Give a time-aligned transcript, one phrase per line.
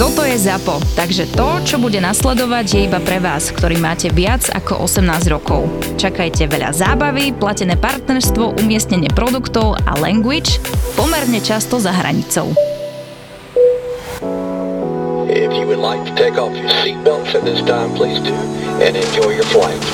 [0.00, 4.48] toto je ZAPO, takže to, čo bude nasledovať, je iba pre vás, ktorý máte viac
[4.48, 5.68] ako 18 rokov.
[6.00, 10.56] Čakajte veľa zábavy, platené partnerstvo, umiestnenie produktov a language
[10.96, 12.48] pomerne často za hranicou.
[15.28, 18.32] If you would like to take off your seatbelts at this time, please do,
[18.80, 19.84] and enjoy your flight.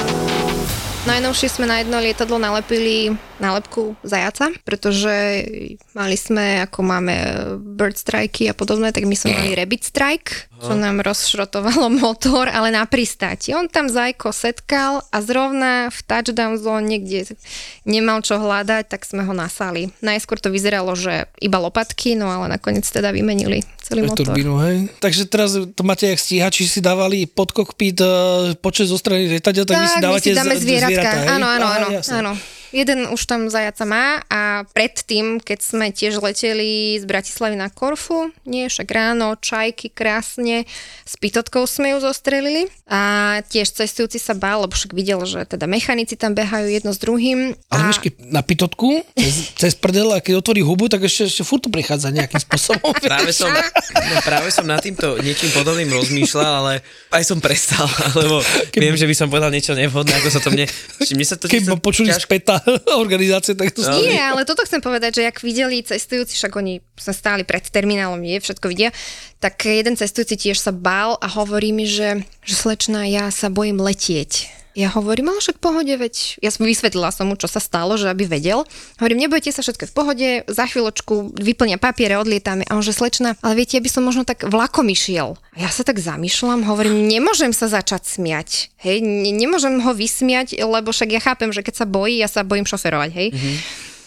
[1.06, 5.44] Najnovšie sme na jedno lietadlo nalepili nálepku zajaca, pretože
[5.92, 7.14] mali sme, ako máme
[7.60, 12.72] bird strike a podobné, tak my sme mali rabbit strike, čo nám rozšrotovalo motor, ale
[12.72, 13.52] na pristáti.
[13.52, 17.36] On tam zajko setkal a zrovna v touchdown zóne, kde
[17.84, 19.92] nemal čo hľadať, tak sme ho nasali.
[20.00, 24.32] Najskôr to vyzeralo, že iba lopatky, no ale nakoniec teda vymenili celý motor.
[24.32, 24.76] Turbínu, hej?
[24.98, 29.62] Takže teraz to máte jak stíhači, si dávali pod kokpit uh, počet zo strany lietadla,
[29.62, 30.90] tak, tak vy si dávate my si dáme zvieratka.
[30.90, 31.28] zvieratá, hej?
[31.36, 32.32] Áno, áno, áno, áno.
[32.76, 38.28] Jeden už tam zajaca má a predtým, keď sme tiež leteli z Bratislavy na Korfu,
[38.44, 40.68] nie však ráno, čajky krásne,
[41.08, 45.64] s pitotkou sme ju zostrelili a tiež cestujúci sa bál, lebo však videl, že teda
[45.64, 47.56] mechanici tam behajú jedno s druhým.
[47.72, 47.96] Ale a...
[47.96, 51.72] keď na pitotku, cez, cez prdel a keď otvorí hubu, tak ešte, ešte furt to
[51.72, 52.92] prichádza nejakým spôsobom.
[53.08, 56.72] práve, som, no, práve som nad týmto niečím podobným rozmýšľal, ale
[57.16, 57.88] aj som prestal,
[58.20, 58.80] lebo keď...
[58.84, 60.68] viem, že by som povedal niečo nevhodné, ako sa to mne...
[61.16, 62.28] mne sa to, keď ma počuli ťaž...
[62.28, 62.60] späta,
[63.04, 64.00] organizácie, tak to no.
[64.00, 68.18] Nie, ale toto chcem povedať, že ak videli cestujúci, však oni sa stáli pred terminálom,
[68.24, 68.90] je, všetko vidia,
[69.38, 73.78] tak jeden cestujúci tiež sa bál a hovorí mi, že, že slečná, ja sa bojím
[73.78, 77.96] letieť ja hovorím, ale však pohode, veď ja som vysvetlila som mu, čo sa stalo,
[77.96, 78.68] že aby vedel.
[79.00, 82.68] Hovorím, nebojte sa, všetko v pohode, za chvíľočku vyplnia papiere, odlietame.
[82.68, 85.40] A on že slečna, ale viete, ja by som možno tak vlakom išiel.
[85.56, 88.68] A ja sa tak zamýšľam, hovorím, nemôžem sa začať smiať.
[88.76, 92.44] Hej, ne, nemôžem ho vysmiať, lebo však ja chápem, že keď sa bojí, ja sa
[92.44, 93.28] bojím šoferovať, hej.
[93.32, 93.56] Mm-hmm.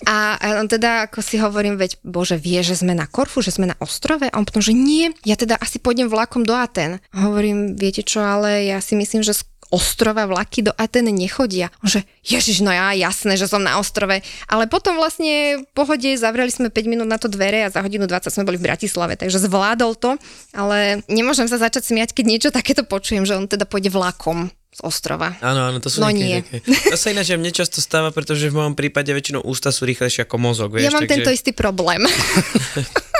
[0.08, 3.68] A on teda, ako si hovorím, veď bože, vie, že sme na Korfu, že sme
[3.68, 4.24] na ostrove?
[4.24, 7.03] A on potom, že nie, ja teda asi pôjdem vlakom do Aten.
[7.12, 9.35] Hovorím, viete čo, ale ja si myslím, že
[9.69, 11.69] ostrova vlaky do Aten nechodia.
[11.85, 14.22] Že ježiš, no ja, jasné, že som na ostrove.
[14.50, 18.09] Ale potom vlastne v pohode zavreli sme 5 minút na to dvere a za hodinu
[18.09, 20.12] 20 sme boli v Bratislave, takže zvládol to,
[20.53, 24.81] ale nemôžem sa začať smiať, keď niečo takéto počujem, že on teda pôjde vlakom z
[24.85, 25.34] ostrova.
[25.41, 26.40] Áno, áno, to sú no nie.
[26.40, 26.62] Nejaké.
[26.94, 30.38] To sa ináč mne často stáva, pretože v mojom prípade väčšinou ústa sú rýchlejšie ako
[30.38, 30.78] mozog.
[30.78, 31.13] Vieš, ja mám takže...
[31.19, 32.06] tento istý problém.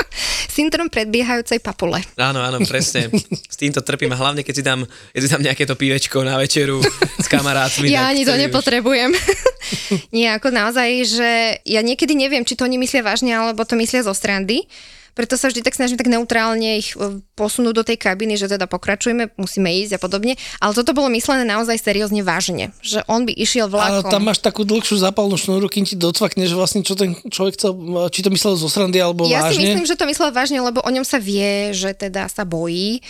[0.60, 2.04] Syndrom predbiehajúcej papule.
[2.20, 3.08] Áno, áno, presne.
[3.48, 4.84] S týmto trpím a hlavne keď si dám,
[5.16, 6.84] keď si dám nejaké to pívečko na večeru
[7.16, 7.88] s kamarátmi.
[7.88, 9.16] ja ani to nepotrebujem.
[10.16, 11.32] Nie, ako naozaj, že
[11.64, 14.68] ja niekedy neviem, či to oni myslia vážne, alebo to myslia zo strandy
[15.20, 18.72] preto sa vždy tak snažím tak neutrálne ich e, posunúť do tej kabiny, že teda
[18.72, 20.40] pokračujeme, musíme ísť a podobne.
[20.64, 24.08] Ale toto bolo myslené naozaj seriózne vážne, že on by išiel vlakom.
[24.08, 27.60] Ale tam máš takú dlhšiu zápalnú šnúru, kým ti docvakne, že vlastne čo ten človek
[27.60, 27.76] chcel,
[28.16, 29.60] či to myslel zo srandy alebo ja vážne.
[29.60, 32.48] Ja si myslím, že to myslel vážne, lebo o ňom sa vie, že teda sa
[32.48, 33.04] bojí.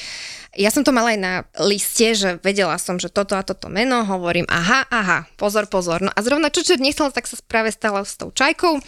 [0.58, 4.02] Ja som to mala aj na liste, že vedela som, že toto a toto meno,
[4.02, 6.02] hovorím, aha, aha, pozor, pozor.
[6.02, 8.82] No a zrovna čo nechcela, tak sa práve stala s tou čajkou.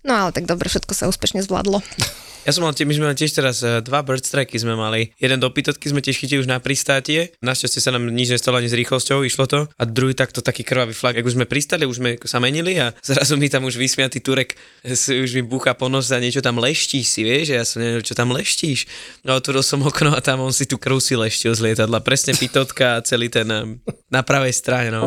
[0.00, 1.84] No ale tak dobre, všetko sa úspešne zvládlo.
[2.40, 5.12] Ja som mal, my sme mali tiež teraz uh, dva bird strike sme mali.
[5.20, 7.36] Jeden do pitotky sme tiež chytili už na pristátie.
[7.44, 9.68] Našťastie sa nám nič nestalo ani s rýchlosťou, išlo to.
[9.76, 11.20] A druhý takto taký krvavý flak.
[11.20, 14.56] Ak už sme pristali, už sme sa menili a zrazu mi tam už vysmiatý Turek
[14.88, 17.52] už mi búcha po nos a niečo tam leští si, vieš?
[17.52, 18.88] Ja som neviem, čo tam leštíš.
[19.28, 22.00] No otvoril som okno a tam on si tu krv si leštil z lietadla.
[22.00, 23.76] Presne pitotka a celý ten um,
[24.08, 25.04] na pravej strane, no.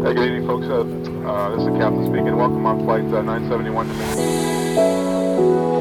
[0.00, 0.64] Hey, good evening, folks.
[0.72, 2.34] Uh, uh, this is the Captain speaking.
[2.36, 3.90] Welcome on flight uh, 971.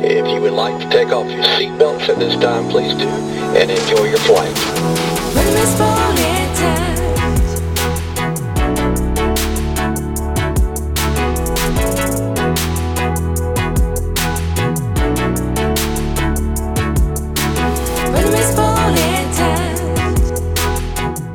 [0.03, 3.71] If you would like to take off your seatbelts at this time, please do, and
[3.71, 4.53] enjoy your flight.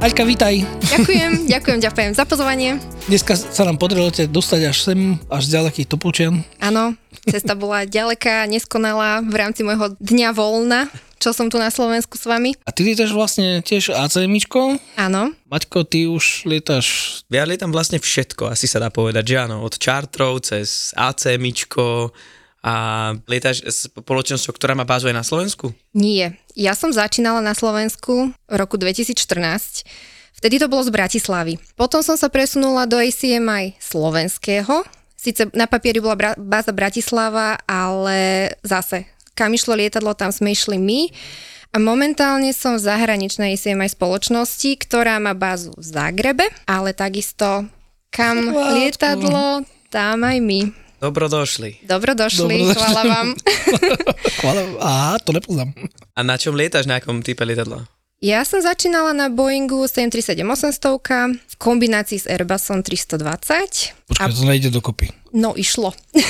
[0.00, 0.64] Aťka, vítaj.
[0.96, 2.80] Ďakujem, ďakujem, ďakujem za pozvanie.
[3.04, 6.40] Dneska sa nám podarilo ťa dostať až sem, až z ďalekých Topolčian.
[6.56, 6.96] Áno,
[7.28, 10.88] cesta bola ďaleká, neskonalá v rámci môjho dňa voľna,
[11.20, 12.56] čo som tu na Slovensku s vami.
[12.64, 14.80] A ty lietaš vlastne tiež ACMIčko?
[14.96, 17.20] Áno, Maťko, ty už lietaš...
[17.28, 22.16] Ja lietam vlastne všetko, asi sa dá povedať, že áno, od čartrov cez ACMIčko
[22.60, 22.74] a
[23.24, 25.72] lietaš s spoločnosťou, ktorá má bázu aj na Slovensku?
[25.92, 26.28] nie.
[26.52, 29.86] Ja som začínala na Slovensku v roku 2014.
[30.36, 31.56] Vtedy to bolo z Bratislavy.
[31.72, 34.84] Potom som sa presunula do ACMI slovenského.
[35.14, 40.76] Sice na papieri bola bra- báza Bratislava, ale zase, kam išlo lietadlo, tam sme išli
[40.76, 41.00] my.
[41.70, 47.64] A momentálne som v zahraničnej ACMI spoločnosti, ktorá má bázu v Zagrebe, ale takisto
[48.10, 48.74] kam Chváľko.
[48.74, 49.46] lietadlo,
[49.86, 50.60] tam aj my.
[51.00, 51.80] Dobro došli.
[51.82, 52.74] Dobro došli, Dobro došli.
[52.76, 53.28] chvála vám.
[54.40, 55.72] Chvála, á, to nepoznám.
[56.16, 57.88] A na čom lietaš, na akom type lietadla?
[58.20, 63.16] Ja som začínala na Boeingu 737-800 v kombinácii s Airbusom 320.
[64.12, 65.08] Počkaj, to nejde dokopy.
[65.32, 65.96] No išlo.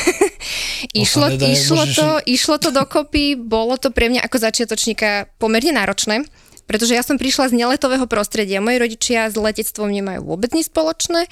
[0.94, 5.74] išlo, nedá, išlo, môžeš- to, išlo to dokopy, bolo to pre mňa ako začiatočníka pomerne
[5.74, 6.22] náročné,
[6.70, 8.62] pretože ja som prišla z neletového prostredia.
[8.62, 11.26] Moji rodičia s letectvom nemajú vôbec nič spoločné.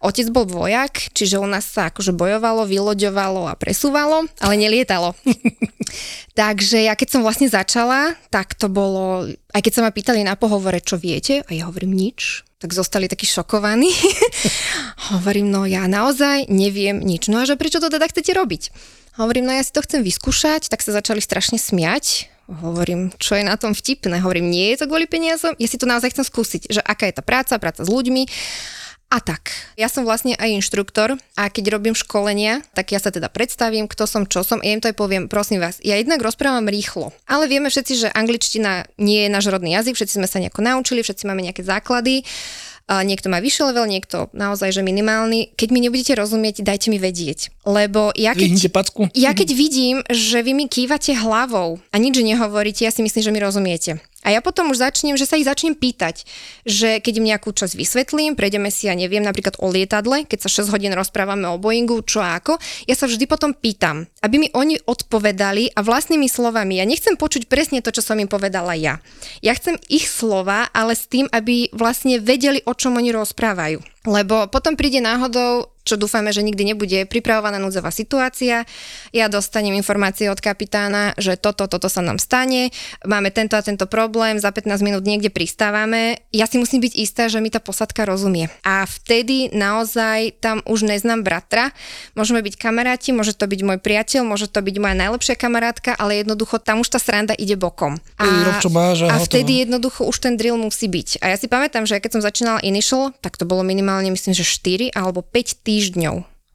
[0.00, 5.12] Otec bol vojak, čiže u nás sa akože bojovalo, vyloďovalo a presúvalo, ale nelietalo.
[6.40, 10.40] Takže ja keď som vlastne začala, tak to bolo, aj keď sa ma pýtali na
[10.40, 13.92] pohovore, čo viete, a ja hovorím nič, tak zostali takí šokovaní.
[15.12, 17.28] hovorím, no ja naozaj neviem nič.
[17.28, 18.72] No a že prečo to teda chcete robiť?
[19.20, 22.32] Hovorím, no ja si to chcem vyskúšať, tak sa začali strašne smiať.
[22.48, 24.24] Hovorím, čo je na tom vtipné?
[24.24, 27.20] Hovorím, nie je to kvôli peniazom, ja si to naozaj chcem skúsiť, že aká je
[27.20, 28.24] tá práca, práca s ľuďmi.
[29.08, 33.32] A tak, ja som vlastne aj inštruktor a keď robím školenia, tak ja sa teda
[33.32, 36.68] predstavím, kto som, čo som, ja im to aj poviem, prosím vás, ja jednak rozprávam
[36.68, 40.60] rýchlo, ale vieme všetci, že angličtina nie je náš rodný jazyk, všetci sme sa nejako
[40.60, 42.20] naučili, všetci máme nejaké základy,
[43.04, 45.52] niekto má vyšší level, niekto naozaj, že minimálny.
[45.54, 47.52] Keď mi nebudete rozumieť, dajte mi vedieť.
[47.68, 48.48] Lebo ja keď...
[49.12, 53.32] Ja keď vidím, že vy mi kývate hlavou a nič nehovoríte, ja si myslím, že
[53.32, 54.00] mi rozumiete.
[54.26, 56.26] A ja potom už začnem, že sa ich začnem pýtať,
[56.66, 60.66] že keď im nejakú časť vysvetlím, prejdeme si, ja neviem, napríklad o lietadle, keď sa
[60.66, 62.58] 6 hodín rozprávame o Boeingu, čo a ako,
[62.90, 66.82] ja sa vždy potom pýtam, aby mi oni odpovedali a vlastnými slovami.
[66.82, 68.98] Ja nechcem počuť presne to, čo som im povedala ja.
[69.38, 73.80] Ja chcem ich slova, ale s tým, aby vlastne vedeli, o čom oni rozprávajú.
[74.08, 78.64] Lebo potom príde náhodou, čo dúfame, že nikdy nebude, pripravovaná núdzová situácia.
[79.12, 82.72] Ja dostanem informácie od kapitána, že toto, toto sa nám stane,
[83.04, 86.24] máme tento a tento problém, za 15 minút niekde pristávame.
[86.32, 88.48] Ja si musím byť istá, že mi tá posadka rozumie.
[88.64, 91.76] A vtedy naozaj tam už neznám bratra.
[92.16, 96.24] Môžeme byť kamaráti, môže to byť môj priateľ, môže to byť moja najlepšia kamarátka, ale
[96.24, 98.00] jednoducho tam už tá sranda ide bokom.
[98.16, 101.18] Ty rob, čo máš a a vtedy jednoducho už ten drill musí byť.
[101.18, 104.46] A ja si pamätám, že keď som začínala Initial, tak to bolo minimálne myslím, že
[104.46, 105.77] 4 alebo 5 týždňov.
[105.78, 105.94] 6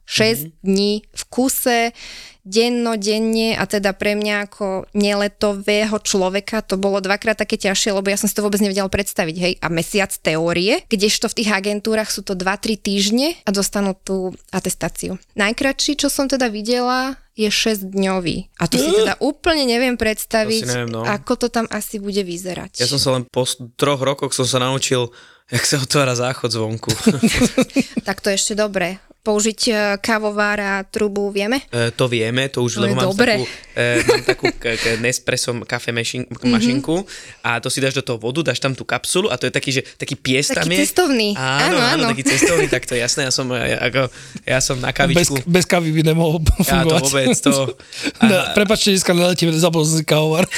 [0.04, 0.52] mm-hmm.
[0.60, 1.80] dní v kuse,
[2.44, 8.12] denno, denne a teda pre mňa ako neletového človeka to bolo dvakrát také ťažšie, lebo
[8.12, 12.12] ja som si to vôbec nevedela predstaviť, hej, a mesiac teórie, kdežto v tých agentúrach
[12.12, 15.16] sú to 2-3 týždne a dostanú tú atestáciu.
[15.40, 18.60] Najkračší, čo som teda videla, je 6 dňový.
[18.60, 21.02] A to si teda úplne neviem predstaviť, neviem, no.
[21.02, 22.78] ako to tam asi bude vyzerať.
[22.78, 25.10] Ja som sa len po troch rokoch som sa naučil,
[25.50, 26.92] jak sa otvára záchod zvonku.
[28.06, 29.00] Tak to ešte dobre.
[29.24, 29.72] Použiť e,
[30.04, 31.64] kávovár a trubu vieme?
[31.72, 33.40] E, to vieme, to už, je lebo mám dobre.
[33.40, 36.46] takú, e, mám takú k, k Nespresso kafe mašin, Mhm.
[36.48, 37.02] mašinku
[37.40, 39.70] a to si dáš do toho vodu, dáš tam tú kapsulu a to je taký,
[39.70, 40.78] že taký pies Taký tam je.
[40.80, 41.28] cestovný.
[41.34, 44.08] Áno, Áno, áno, taký cestovný, tak to je jasné, ja som, ja, ako,
[44.42, 45.36] ja som na Bez, kavičku.
[45.44, 47.02] bez kávy by nemohol Ja to fungovať.
[47.02, 47.52] vôbec, to...
[48.20, 50.46] Ne, prepačte, dneska neletíme, zabol si kávovar.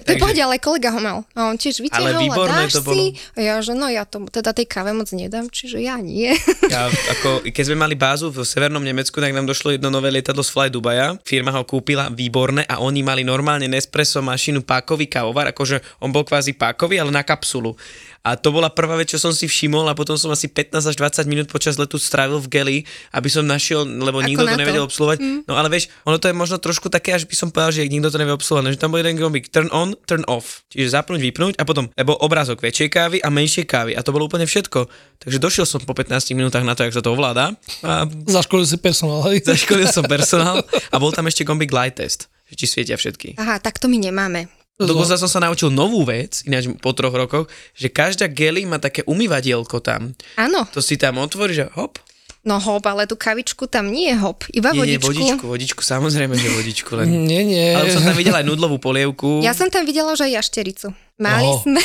[0.00, 1.18] To pohode, ale kolega ho mal.
[1.32, 2.94] A on tiež vytiahol a výborné dáš to bolo.
[2.94, 3.06] si.
[3.32, 6.34] A ja, že no ja to teda tej káve moc nedám, čiže ja nie.
[6.66, 10.40] Ja, ako, keď sme mali bázu v severnom Nemecku, tak nám došlo jedno nové lietadlo
[10.40, 11.16] z Fly Dubaja.
[11.22, 16.22] Firma ho kúpila, výborné, a oni mali normálne Nespresso mašinu pákový kávovar, akože on bol
[16.22, 17.74] kvázi pákový, ale na kapsulu.
[18.20, 20.94] A to bola prvá vec, čo som si všimol a potom som asi 15 až
[20.94, 22.76] 20 minút počas letu strávil v geli,
[23.16, 24.60] aby som našiel, lebo Ako nikto na to to.
[24.60, 25.18] nevedel obsluhovať.
[25.18, 25.40] Mm.
[25.48, 28.12] No ale vieš, ono to je možno trošku také, až by som povedal, že nikto
[28.12, 30.68] to nevie obsluhovať, že tam bol jeden gombík, turn on, turn off.
[30.68, 34.28] Čiže zapnúť, vypnúť a potom, lebo obrázok väčšej kávy a menšej kávy a to bolo
[34.28, 34.84] úplne všetko.
[35.16, 38.76] Takže došiel som po 15 minútach na to, jak sa to ovláda a Zaškolil si
[38.76, 39.40] personál, hej?
[39.40, 40.60] zaškolil som personál
[40.92, 43.40] a bol tam ešte gombík light test, či svietia všetky.
[43.40, 44.59] Aha, tak to my nemáme.
[44.80, 47.46] Dokonca som sa naučil novú vec, ináč po troch rokoch,
[47.76, 50.16] že každá geli má také umývadielko tam.
[50.40, 52.00] Áš To si tam otvoríš a hop.
[52.40, 55.12] No hop, ale tú kavičku tam nie je hop, iba Nie, nie, vodičku.
[55.12, 57.06] vodičku, vodičku, samozrejme, že vodičku len.
[57.28, 57.76] Nie, nie.
[57.76, 59.44] Ale už som tam videl aj nudlovú polievku.
[59.44, 60.88] Ja som tam videla, že aj jaštericu.
[61.20, 61.60] Mali Oho.
[61.60, 61.84] sme,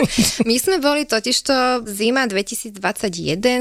[0.52, 2.76] my sme boli totižto zima 2021,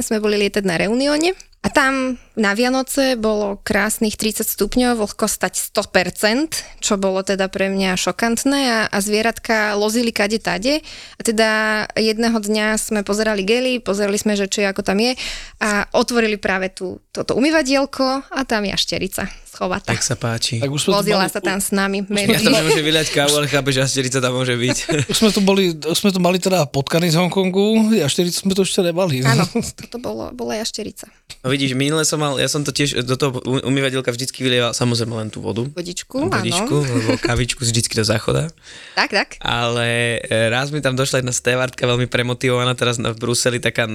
[0.03, 1.31] sme boli lietať na Reunione
[1.63, 7.95] a tam na Vianoce bolo krásnych 30 stupňov, vlhkostať 100%, čo bolo teda pre mňa
[7.95, 8.59] šokantné.
[8.67, 10.83] A, a zvieratka lozili kade tade.
[11.15, 11.49] A teda
[11.95, 15.15] jedného dňa sme pozerali gely, pozerali sme, že čo je, ako tam je.
[15.63, 19.85] A otvorili práve tú, toto umývadielko a tam jašterica schovatá.
[19.85, 20.57] Tak sa páči.
[20.57, 22.01] Tak už Vozila mali, sa tam s nami.
[22.01, 24.77] Ja tam nemôžem vyliať kávu, ale chápeš, že asterica tam môže byť.
[25.11, 28.51] už sme tu boli, už sme tu mali teda potkany z Hongkongu, a 40 sme
[28.51, 29.21] to ešte nemali.
[29.21, 29.45] Áno,
[29.79, 31.05] toto bolo, bola jašterica.
[31.39, 34.71] No vidíš, minule som mal, ja som to tiež do toho u- umývateľka vždycky vylieval
[34.71, 35.67] samozrejme len tú vodu.
[35.67, 36.87] Vodičku, Vodičku, áno.
[36.87, 38.49] alebo kavičku vždycky do záchoda.
[38.93, 39.29] Tak, tak.
[39.37, 43.85] Ale e, raz mi tam došla jedna stevartka veľmi premotivovaná teraz na- v Bruseli, taká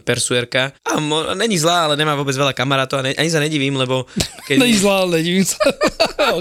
[0.00, 0.74] persuerka.
[0.82, 4.04] A mo, není zlá, ale nemá vôbec veľa kamarátov a ne, ani sa nedivím, lebo
[4.46, 5.56] keď, Není zlá, ale nedivím sa.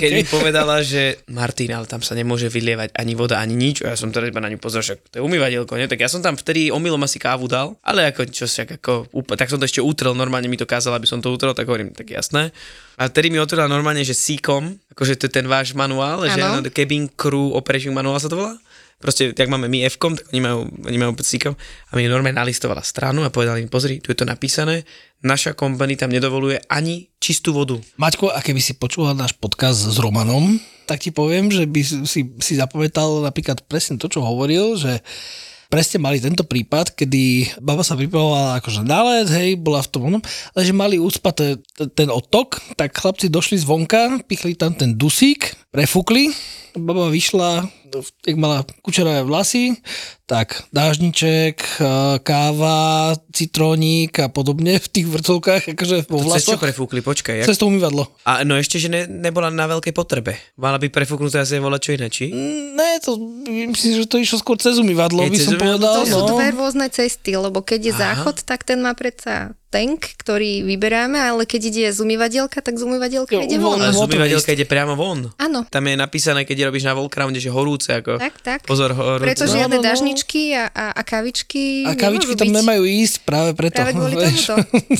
[0.02, 0.34] keď mi okay.
[0.34, 3.86] povedala, že Martin, ale tam sa nemôže vylievať ani voda, ani nič.
[3.86, 5.86] A ja som teda iba na ňu pozrel, že to je umývadielko, nie?
[5.86, 9.38] Tak ja som tam vtedy omylom asi kávu dal, ale ako čo si, ako, úpl-
[9.38, 11.94] tak som to ešte utrel, normálne mi to kázala, aby som to utrel, tak hovorím,
[11.94, 12.50] tak jasné.
[12.98, 16.64] A vtedy mi otvorila normálne, že síkom, akože to je ten váš manuál, že Áno.
[16.64, 18.56] no, Cabin Crew Operation Manual sa to volá?
[18.96, 21.54] Proste, jak máme my f tak oni majú, oni majú síkom.
[21.92, 24.88] A mi normálne nalistovala stranu a povedala mi, pozri, tu je to napísané,
[25.20, 27.76] naša company tam nedovoluje ani čistú vodu.
[28.00, 32.22] Maťko, a keby si počúval náš podcast s Romanom, tak ti poviem, že by si,
[32.40, 35.04] si zapamätal napríklad presne to, čo hovoril, že
[35.68, 40.08] presne mali tento prípad, kedy baba sa pripravovala akože na let, hej, bola v tom
[40.08, 40.22] onom,
[40.54, 45.58] ale že mali ucpaté t- ten odtok, tak chlapci došli zvonka, pichli tam ten dusík,
[45.74, 46.32] prefúkli,
[46.78, 47.66] baba vyšla,
[48.26, 49.78] jak mala kučeravé vlasy,
[50.26, 51.86] tak dážniček, eh,
[52.20, 56.62] káva, citrónik a podobne v tých vrcolkách, akože vo To cez čo vlasoch.
[56.66, 57.46] prefúkli, počkaj.
[57.46, 57.48] Jak...
[57.52, 58.10] Cez to umývadlo.
[58.26, 60.34] A no ešte, že ne, nebola na veľkej potrebe.
[60.58, 62.26] Mala by prefúknúť asi volať čo iné, či?
[62.74, 65.86] Ne, to myslím, že to išlo skôr cez umývadlo, Je by cez som umývadlo?
[65.86, 65.94] povedal.
[65.94, 66.30] To sú no.
[66.34, 68.02] dve rôzne cesty, lebo keď je Aha.
[68.02, 72.88] záchod, tak ten má predsa tank, ktorý vyberáme, ale keď ide z umývadielka, tak z
[72.88, 73.76] umývadielka Jo, ide von.
[73.76, 75.36] Ale z umývateľka ide priamo von.
[75.36, 78.60] Áno, Tam je napísané, keď robíš na Volcrounde, že horúce, ako tak, tak.
[78.64, 79.28] pozor, horúce.
[79.28, 79.86] Preto No, žiadne no, no.
[79.86, 82.56] dažničky a, a, a kavičky A kavičky tam byť.
[82.56, 83.76] nemajú ísť práve preto.
[83.76, 84.48] Práve kvôli vieš.
[84.48, 84.56] tomuto.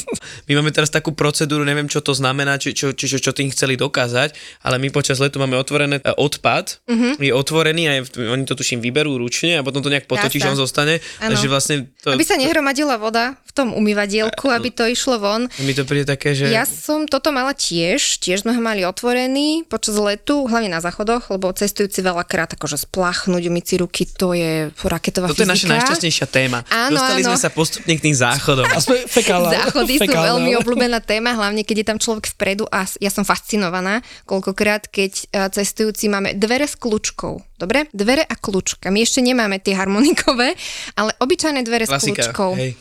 [0.48, 3.48] My máme teraz takú procedúru, neviem, čo to znamená, či, čo, či, čo, čo tým
[3.50, 7.18] chceli dokázať, ale my počas letu máme otvorené e, odpad, Mhm.
[7.18, 10.56] je otvorený a je, oni to tuším vyberú ručne a potom to nejak potočíš on
[10.56, 11.00] zostane.
[11.18, 15.48] Takže vlastne to, Aby sa nehromadila voda v tom umývadielku, aby to išlo von.
[15.58, 16.50] mi to príde také, že...
[16.50, 21.30] Ja som toto mala tiež, tiež sme ho mali otvorený počas letu, hlavne na záchodoch,
[21.30, 25.74] lebo cestujúci veľakrát akože splachnúť, umyť si ruky, to je raketová Toto je naša fyzika.
[25.78, 26.66] najšťastnejšia téma.
[26.66, 27.30] Áno, Dostali áno.
[27.30, 28.66] sme sa postupne k tým záchodom.
[28.66, 29.54] A sme fekálne.
[29.54, 33.22] Záchody sú fekálne, veľmi obľúbená téma, hlavne keď je tam človek vpredu a ja som
[33.22, 37.62] fascinovaná, koľkokrát, keď eh, cestujúci máme dvere s kľúčkou.
[37.62, 37.86] Dobre?
[37.94, 38.90] Dvere a kľúčka.
[38.90, 40.58] My ešte nemáme tie harmonikové,
[41.00, 42.52] ale obyčajné dvere Klasika, s kľúčkou.
[42.58, 42.74] hej.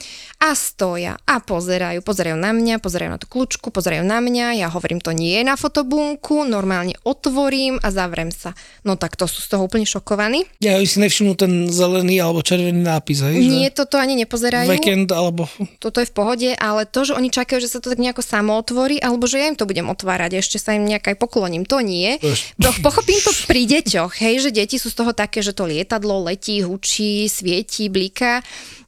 [0.44, 4.68] A stoja a pozerajú, pozerajú na mňa, pozerajú na tú kľúčku, pozerajú na mňa, ja
[4.68, 8.52] hovorím, to nie je na fotobunku, normálne otvorím a zavrem sa.
[8.84, 10.44] No tak to sú z toho úplne šokovaní.
[10.60, 13.40] Ja si nevšimnú ten zelený alebo červený nápis, hej?
[13.40, 14.68] Nie, toto ani že nepozerajú.
[14.68, 15.48] Weekend alebo...
[15.80, 18.52] toto je v pohode, ale to, že oni čakajú, že sa to tak nejako samo
[18.60, 21.80] otvorí, alebo že ja im to budem otvárať, ešte sa im nejak aj pokloním, to
[21.80, 22.20] nie.
[22.60, 26.20] To, pochopím to pri deťoch, hej, že deti sú z toho také, že to lietadlo
[26.28, 28.44] letí, hučí, svieti, bliká,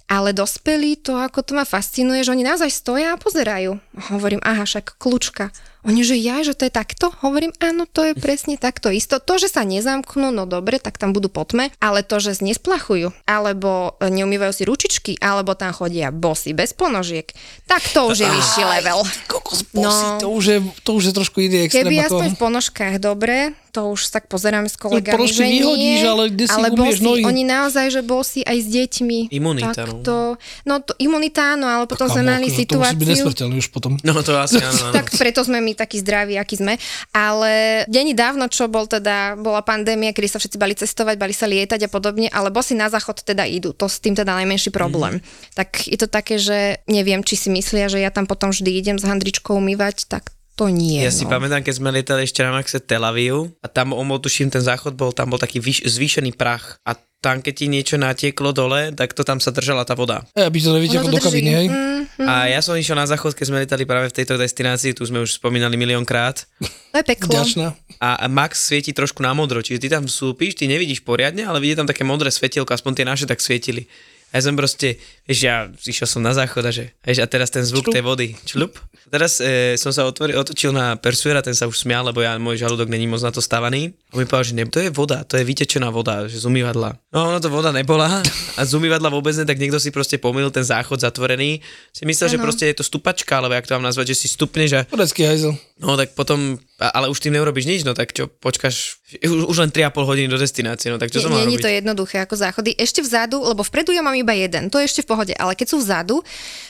[0.07, 3.79] ale dospelí to, ako to ma fascinuje, že oni naozaj stoja a pozerajú.
[4.15, 5.51] Hovorím, aha, však kľúčka.
[5.87, 7.15] Oni, že ja, že to je takto?
[7.23, 9.23] Hovorím, áno, to je presne takto isto.
[9.23, 13.95] To, že sa nezamknú, no dobre, tak tam budú potme, ale to, že nesplachujú, alebo
[14.03, 17.31] neumývajú si ručičky, alebo tam chodia bosy bez ponožiek,
[17.71, 19.07] tak to už je vyšší level.
[19.31, 20.17] Kokos No.
[20.19, 21.85] to, už je, to už je trošku iný extrém.
[21.87, 26.01] Keby aspoň v ponožkách dobre, to už tak pozerám s kolegami, ponožky že nie, vyhodíš,
[26.09, 27.23] ale kde si ale bosy, nohy?
[27.29, 29.19] oni naozaj, že bosy aj s deťmi.
[29.37, 30.01] Imunita, Tak no.
[30.01, 30.17] to,
[30.65, 33.13] no to imunita áno, ale potom sme Kamo, mali akože To musí byť situáciu...
[33.13, 33.93] nesmrteľný už potom.
[34.01, 34.81] No to asi áno.
[34.81, 34.95] áno.
[34.97, 36.81] Tak preto sme my takí zdraví, akí sme.
[37.13, 41.47] Ale není dávno, čo bol teda, bola pandémia, kedy sa všetci bali cestovať, bali sa
[41.47, 43.77] lietať a podobne, ale bosy na záchod teda idú.
[43.77, 45.21] To s tým teda najmenší problém.
[45.21, 45.55] Mhm.
[45.55, 48.97] Tak je to také, že neviem, či si myslia, že ja tam potom vždy idem
[48.97, 51.05] s handričkou umývať, tak to nie.
[51.05, 51.37] Ja si no.
[51.37, 54.65] pamätám, keď sme lietali ešte na Maxe Tel Aviv a tam, on bol, tuším, ten
[54.65, 58.93] záchod bol, tam bol taký vyš, zvýšený prach a tam, keď ti niečo natieklo dole,
[58.95, 60.23] tak to tam sa držala tá voda.
[60.33, 61.67] E, Aby to nevytieklo do kabiny, hej?
[61.69, 65.03] Mm, A ja som išiel na záchod, keď sme lietali práve v tejto destinácii, tu
[65.03, 66.45] sme už spomínali miliónkrát.
[66.61, 67.35] to je peklo.
[67.35, 67.75] Vďačná.
[67.99, 71.83] A Max svieti trošku na modro, čiže ty tam vstúpiš, ty nevidíš poriadne, ale vidíš
[71.83, 73.89] tam také modré svetielko, aspoň tie naše tak svietili.
[74.31, 77.51] A ja som proste Vieš, ja išiel som na záchod a že, vieš, a teraz
[77.51, 77.95] ten zvuk Člup.
[77.97, 78.79] tej vody, člup.
[79.07, 82.59] Teraz e, som sa otvoril, otočil na Persuera, ten sa už smial, lebo ja, môj
[82.59, 83.95] žalúdok není moc na to stavaný.
[84.11, 86.99] On mi povedal, že ne, to je voda, to je vytečená voda, že z umývadla.
[87.15, 88.19] No, ono to voda nebola
[88.59, 91.63] a z umývadla vôbec ne, tak niekto si proste pomýlil ten záchod zatvorený.
[91.95, 92.45] Si myslel, že Áno.
[92.51, 95.55] proste je to stupačka, alebo jak to mám nazvať, že si stupneš a Turecký hajzel.
[95.79, 99.01] No tak potom, a- ale už tým neurobiš nič, no tak čo, počkáš,
[99.33, 101.65] už, už len 3,5 hodiny do destinácie, no tak čo som mal Není robiť?
[101.65, 102.77] to jednoduché ako záchody.
[102.77, 105.67] Ešte vzadu, lebo vpredu ja mám iba jeden, to je ešte v pohode, ale keď
[105.73, 106.21] sú vzadu,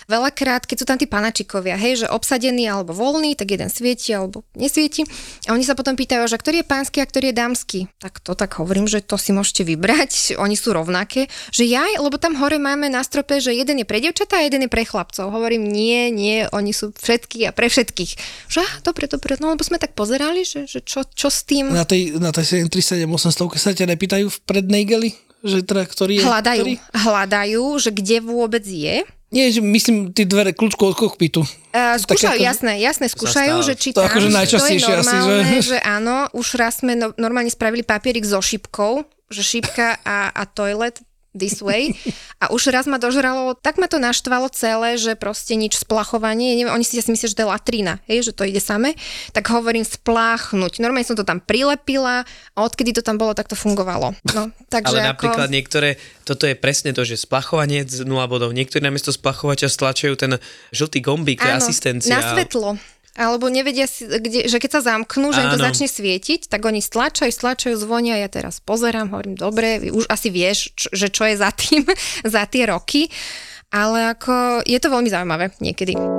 [0.06, 4.46] veľakrát, keď sú tam tí panačikovia, hej, že obsadený alebo voľný, tak jeden svieti alebo
[4.54, 5.02] nesvieti.
[5.50, 7.78] A oni sa potom pýtajú, že ktorý je pánsky a ktorý je dámsky.
[7.98, 10.12] Tak to tak hovorím, že to si môžete vybrať,
[10.44, 11.26] oni sú rovnaké.
[11.50, 14.66] Že ja, lebo tam hore máme na strope, že jeden je pre devčatá a jeden
[14.66, 15.34] je pre chlapcov.
[15.34, 18.12] Hovorím, nie, nie, oni sú všetky a pre všetkých.
[18.46, 21.72] Že, dobre, dobre, no lebo sme tak pozerali, že, že čo, čo s tým.
[21.72, 25.10] Na tej, na tej 737 800 sa ťa nepýtajú v prednej geli?
[25.40, 26.22] Že teda, ktorý je...
[26.22, 26.74] Hľadajú, Ktorý?
[26.92, 29.04] hľadajú, že kde vôbec je.
[29.26, 31.42] Nie, že myslím tie dvere kľúčku od kokpitu.
[31.74, 35.12] Uh, skúšajú, ako- jasné, jasné, skúšajú, že či To tam, akože to je najčastejšie asi,
[35.12, 39.98] normálne, že- že áno, už raz sme no, normálne spravili papierik so šipkou, že šipka
[40.02, 41.02] a, a toilet
[41.36, 41.92] this way.
[42.40, 46.72] A už raz ma dožralo, tak ma to naštvalo celé, že proste nič splachovanie, neviem,
[46.72, 48.96] oni si asi myslia, že to je latrina, hej, že to ide same,
[49.36, 50.80] tak hovorím spláchnuť.
[50.80, 52.24] Normálne som to tam prilepila
[52.56, 54.16] a odkedy to tam bolo, tak to fungovalo.
[54.32, 55.12] No, takže Ale ako...
[55.12, 58.50] napríklad niektoré, toto je presne to, že splachovanie z 0 bodov.
[58.56, 60.32] Niektorí namiesto splachovača stlačajú ten
[60.72, 62.16] žltý gombík, je asistencia.
[62.16, 62.80] na svetlo.
[63.16, 65.66] Alebo nevedia, si, kde, že keď sa zamknú, že im to Áno.
[65.72, 70.76] začne svietiť, tak oni stlačajú, stlačajú, zvonia, ja teraz pozerám, hovorím, dobre, už asi vieš,
[70.76, 71.82] čo, že čo je za tým,
[72.36, 73.08] za tie roky,
[73.72, 76.15] ale ako je to veľmi zaujímavé niekedy.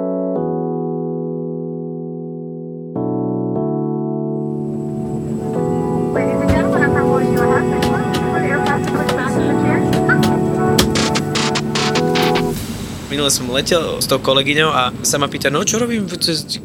[13.07, 16.03] Minule som letel s tou kolegyňou a sa ma pýta, no čo robím,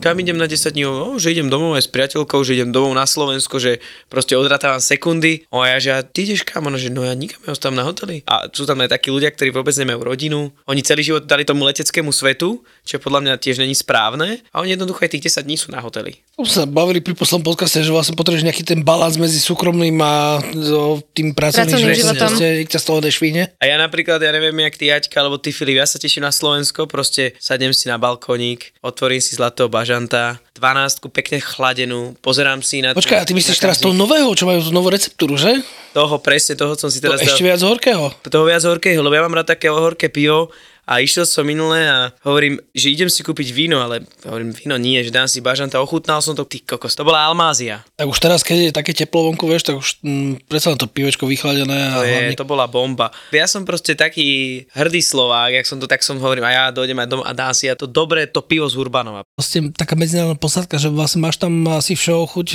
[0.03, 0.83] kam idem na 10 dní?
[0.83, 3.79] No, že idem domov aj s priateľkou, že idem domov na Slovensko, že
[4.11, 5.47] proste odratávam sekundy.
[5.55, 6.67] O ja, že a ty ideš kam?
[6.67, 8.27] Ona, že no ja nikam, ja ostávam na hoteli.
[8.27, 10.51] A sú tam aj takí ľudia, ktorí vôbec nemajú rodinu.
[10.67, 14.43] Oni celý život dali tomu leteckému svetu, čo podľa mňa tiež není správne.
[14.51, 16.19] A oni jednoducho aj tých 10 dní sú na hoteli.
[16.43, 20.43] Už sa bavili pri poslednom podcaste, že vlastne potrebuješ nejaký ten balans medzi súkromným a
[20.59, 22.31] so tým pracovným, Pracovným že životom.
[22.67, 23.43] nikto z toho nešvíne.
[23.63, 26.32] A ja napríklad, ja neviem, jak ty Jaťka, alebo ty Filip, ja sa teším na
[26.33, 32.81] Slovensko, proste sadnem si na balkónik, otvorím si zlatého bažanta, 12 pekne chladenú, pozerám si
[32.81, 32.97] na...
[32.97, 35.61] Počkaj, a ty myslíš teraz toho nového, čo majú novú receptúru, že?
[35.93, 37.53] Toho, presne, toho som si To teraz ešte dal.
[37.53, 38.05] viac horkého.
[38.25, 40.49] Toho viac horkého, lebo ja mám rád také horké pivo
[40.93, 45.01] a išiel som minule a hovorím, že idem si kúpiť víno, ale hovorím, víno nie,
[45.01, 47.81] že dám si bažanta, ochutnal som to, ty kokos, to bola Almázia.
[47.97, 51.25] Tak už teraz, keď je také teplo vonku, vieš, tak už mm, predsa to pivečko
[51.25, 52.37] vychladené a To, je, hlavne...
[52.37, 53.09] to bola bomba.
[53.33, 57.01] Ja som proste taký hrdý Slovák, jak som to tak som hovorím, a ja dojdem
[57.01, 59.25] aj dom a dám si ja to dobré, to pivo z Urbanova.
[59.41, 62.49] Vlastne taká medzinárodná posádka, že vlastne máš tam asi všeho chuť,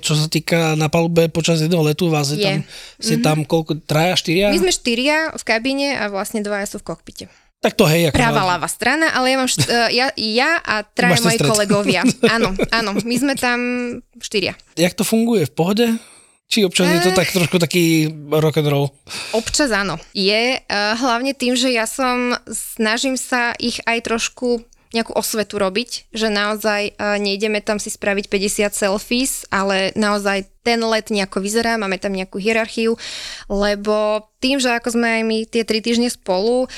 [0.00, 2.46] čo sa týka na palube počas jedného letu, vás je, Je.
[2.48, 2.56] tam,
[2.96, 4.48] ste tam koľko, traja, štyria?
[4.48, 7.26] My sme štyria v kabíne a vlastne dvaja sú v kokpite.
[7.62, 10.82] Tak to hej, ako Práva ľava strana, ale ja mám št- uh, ja, ja a
[10.82, 12.02] traja moji kolegovia.
[12.34, 13.58] Áno, áno, my sme tam
[14.18, 14.58] štyria.
[14.74, 15.86] Jak to funguje, v pohode?
[16.50, 17.16] Či občas je to Eh.
[17.16, 18.90] tak trošku taký rock and roll?
[19.32, 19.96] Občas áno.
[20.10, 24.60] Je uh, hlavne tým, že ja som, snažím sa ich aj trošku
[24.92, 30.76] nejakú osvetu robiť, že naozaj uh, nejdeme tam si spraviť 50 selfies, ale naozaj ten
[30.84, 33.00] let nejako vyzerá, máme tam nejakú hierarchiu,
[33.48, 36.68] lebo tým, že ako sme aj my tie tri týždne spolu,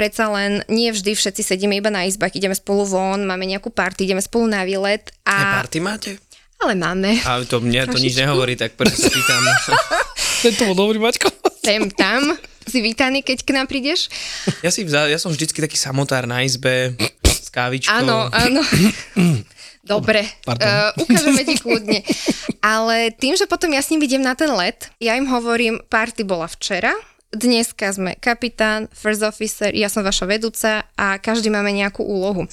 [0.00, 4.08] predsa len nie vždy všetci sedíme iba na izbách, ideme spolu von, máme nejakú party,
[4.08, 5.60] ideme spolu na výlet A a...
[5.60, 6.16] party máte?
[6.56, 7.20] Ale máme.
[7.28, 8.20] A to mne to nič Trošičku.
[8.24, 9.40] nehovorí, tak preto sa pýtam.
[10.44, 11.28] Tento bol dobrý, Maťko.
[11.60, 12.32] Sem tam,
[12.64, 14.08] si vítaný, keď k nám prídeš.
[14.64, 17.92] Ja, si vza, ja som vždycky taký samotár na izbe s kávičkou.
[17.92, 18.60] Áno, áno.
[19.80, 20.64] Dobre, Pardon.
[20.68, 22.04] uh, ukážeme ti kľudne.
[22.60, 26.28] Ale tým, že potom ja s ním idem na ten let, ja im hovorím, party
[26.28, 26.92] bola včera,
[27.30, 32.50] dneska sme kapitán, first officer, ja som vaša vedúca a každý máme nejakú úlohu.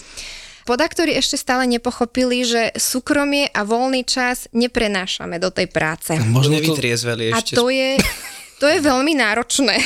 [0.68, 6.12] Podaktori ešte stále nepochopili, že súkromie a voľný čas neprenášame do tej práce.
[6.28, 7.56] Možno to, Nevytriezveli A ešte.
[7.56, 7.96] to je,
[8.60, 9.80] to je veľmi náročné.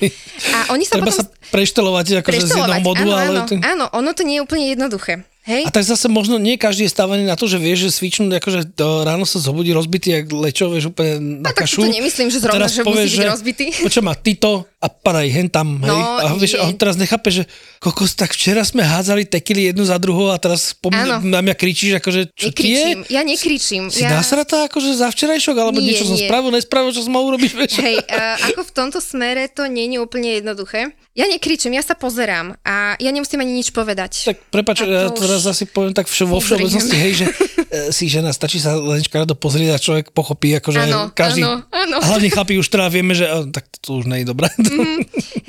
[0.56, 1.20] A oni sa treba potom...
[1.20, 3.28] sa preštelovať akože z jedného modu, áno, ale...
[3.28, 5.28] áno, to- áno, ono to nie je úplne jednoduché.
[5.42, 5.66] Hej?
[5.66, 8.78] A tak zase možno nie každý je stávaný na to, že vieš, že svičnúť, akože
[8.78, 11.82] to ráno sa zobudí rozbitý, jak lečo, vieš, úplne na A tak si kašu.
[11.82, 13.66] to nemyslím, že zrovna, že povieš, musí byť rozbitý.
[13.90, 15.90] Počujem ma, ty to a padaj hen tam, hej.
[15.90, 17.42] No, a, vieš, a on teraz nechápe, že
[17.82, 21.54] kokos, tak včera sme hádzali tekily jednu za druhou a teraz po mne, na mňa
[21.58, 22.82] kričíš, akože čo ti je?
[22.82, 23.82] Nekričím, ja nekričím.
[23.90, 24.14] Si ja...
[24.14, 26.26] nasratá akože za včerajšok, alebo Nie, niečo som nie.
[26.30, 27.82] spravil, nespravil, čo som mal urobiť, vieš?
[27.82, 30.94] Hej, uh, ako v tomto smere to nie je úplne jednoduché.
[31.12, 34.32] Ja nekričím, ja sa pozerám a ja nemusím ani nič povedať.
[34.32, 37.26] Tak prepač, ja už teraz asi poviem tak vo všeobecnosti, hej, že
[37.68, 41.68] e, si žena, stačí sa len škaredo pozrieť a človek pochopí, akože Áno, každý, áno,
[41.68, 41.96] áno.
[42.00, 44.48] a hlavne chlapi už teda vieme, že o, tak to už nie je dobré.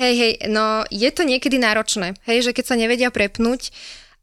[0.04, 3.72] Hej, hej, no je to niekedy náročné, hej, že keď sa nevedia prepnúť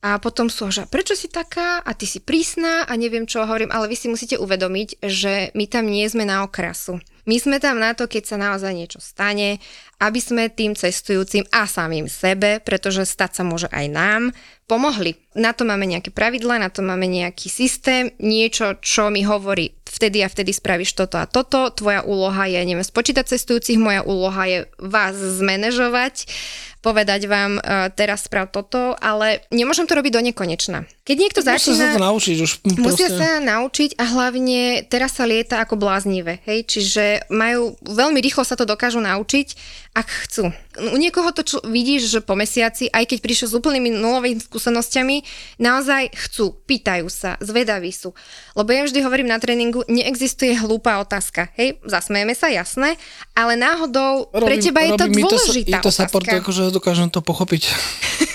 [0.01, 3.73] a potom sú, že prečo si taká a ty si prísna a neviem čo hovorím,
[3.73, 7.01] ale vy si musíte uvedomiť, že my tam nie sme na okrasu.
[7.31, 9.63] My sme tam na to, keď sa naozaj niečo stane,
[10.03, 14.21] aby sme tým cestujúcim a samým sebe, pretože stať sa môže aj nám,
[14.67, 15.15] pomohli.
[15.31, 20.23] Na to máme nejaké pravidla, na to máme nejaký systém, niečo, čo mi hovorí, vtedy
[20.23, 24.59] a vtedy spravíš toto a toto, tvoja úloha je, neviem, spočítať cestujúcich, moja úloha je
[24.79, 26.31] vás zmanéžovať,
[26.79, 30.87] povedať vám, uh, teraz sprav toto, ale nemôžem to robiť do nekonečna.
[31.03, 31.95] Keď niekto Musia sa začína...
[31.99, 32.51] to naučiť už.
[32.79, 33.19] Musia proste.
[33.19, 38.55] sa naučiť a hlavne teraz sa lieta ako bláznivé, hej, čiže majú, veľmi rýchlo sa
[38.55, 39.47] to dokážu naučiť,
[39.91, 40.49] ak chcú.
[40.93, 45.21] U niekoho to čl- vidíš, že po mesiaci, aj keď prišiel s úplnými nulovými skúsenosťami,
[45.59, 48.15] naozaj chcú, pýtajú sa, zvedaví sú.
[48.55, 52.95] Lebo ja vždy hovorím na tréningu, neexistuje hlúpa otázka, hej, zasmejeme sa, jasné,
[53.35, 56.41] ale náhodou pre teba je to dôležitá to, sa- je to support, otázka.
[56.41, 57.63] akože dokážem to pochopiť.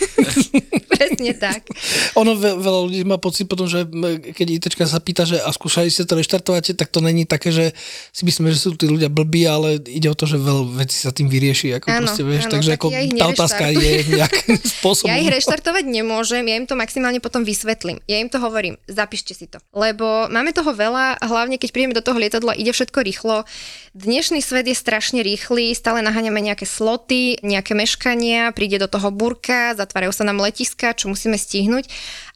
[0.96, 1.68] Presne tak.
[2.20, 3.84] Ono ve, veľa ľudí má pocit potom, že
[4.32, 7.76] keď ITčka sa pýta, že a skúšali ste to reštartovať, tak to není také, že
[8.10, 11.14] si myslíme, že sú tí ľudia blbí, ale ide o to, že veľa vecí sa
[11.14, 11.78] tým vyrieši.
[11.78, 15.08] Ako Áno, proste, vieš, áno, takže tak ako ja tá otázka je nejakým spôsobom.
[15.14, 18.02] Ja ich reštartovať nemôžem, ja im to maximálne potom vysvetlím.
[18.10, 19.62] Ja im to hovorím, zapíšte si to.
[19.70, 23.46] Lebo máme toho veľa, hlavne keď prídeme do toho lietadla, ide všetko rýchlo.
[23.94, 29.78] Dnešný svet je strašne rýchly, stále naháňame nejaké sloty, nejaké meškania, príde do toho burka,
[29.78, 31.86] zatvárajú sa nám letiska, čo musíme stihnúť.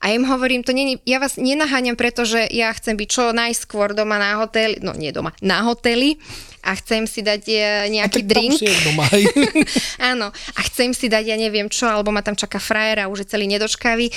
[0.01, 4.17] A im hovorím, to nie, ja vás nenaháňam, pretože ja chcem byť čo najskôr doma
[4.17, 6.17] na hoteli, no nie doma, na hoteli
[6.65, 8.61] a chcem si dať e, a nejaký tam drink.
[8.85, 9.29] doma, hej.
[10.13, 13.25] Áno, a chcem si dať ja neviem čo, alebo ma tam čaká frajer a už
[13.25, 14.09] je celý nedočkavý,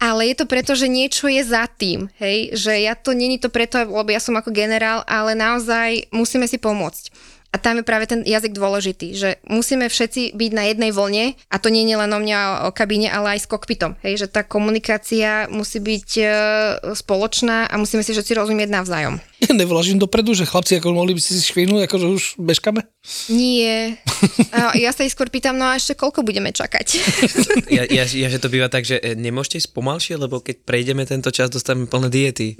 [0.00, 3.48] ale je to preto, že niečo je za tým, hej, že ja to není to
[3.48, 7.12] preto, lebo ja som ako generál, ale naozaj musíme si pomôcť.
[7.50, 11.56] A tam je práve ten jazyk dôležitý, že musíme všetci byť na jednej vlne a
[11.58, 13.98] to nie je len o mňa o kabíne, ale aj s kokpitom.
[14.06, 16.24] Hej, že tá komunikácia musí byť e,
[16.94, 19.18] spoločná a musíme si všetci rozumieť navzájom.
[19.60, 22.84] Nevoláš im dopredu, že chlapci, ako mohli by si si švihnúť, akože už bežkame?
[23.32, 23.96] Nie.
[24.52, 26.86] A ja sa ich skôr pýtam, no a ešte koľko budeme čakať?
[27.70, 31.06] Ja, ja, ja, že to býva tak, že e, nemôžete ísť pomalšie, lebo keď prejdeme
[31.06, 32.58] tento čas, dostaneme plné diety.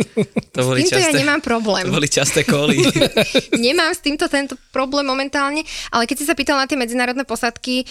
[0.54, 1.82] To S boli týmto ja časté, nemám problém.
[1.82, 2.78] to boli časté koly.
[3.66, 7.82] Nemám s týmto tento problém momentálne, ale keď si sa pýtal na tie medzinárodné posadky,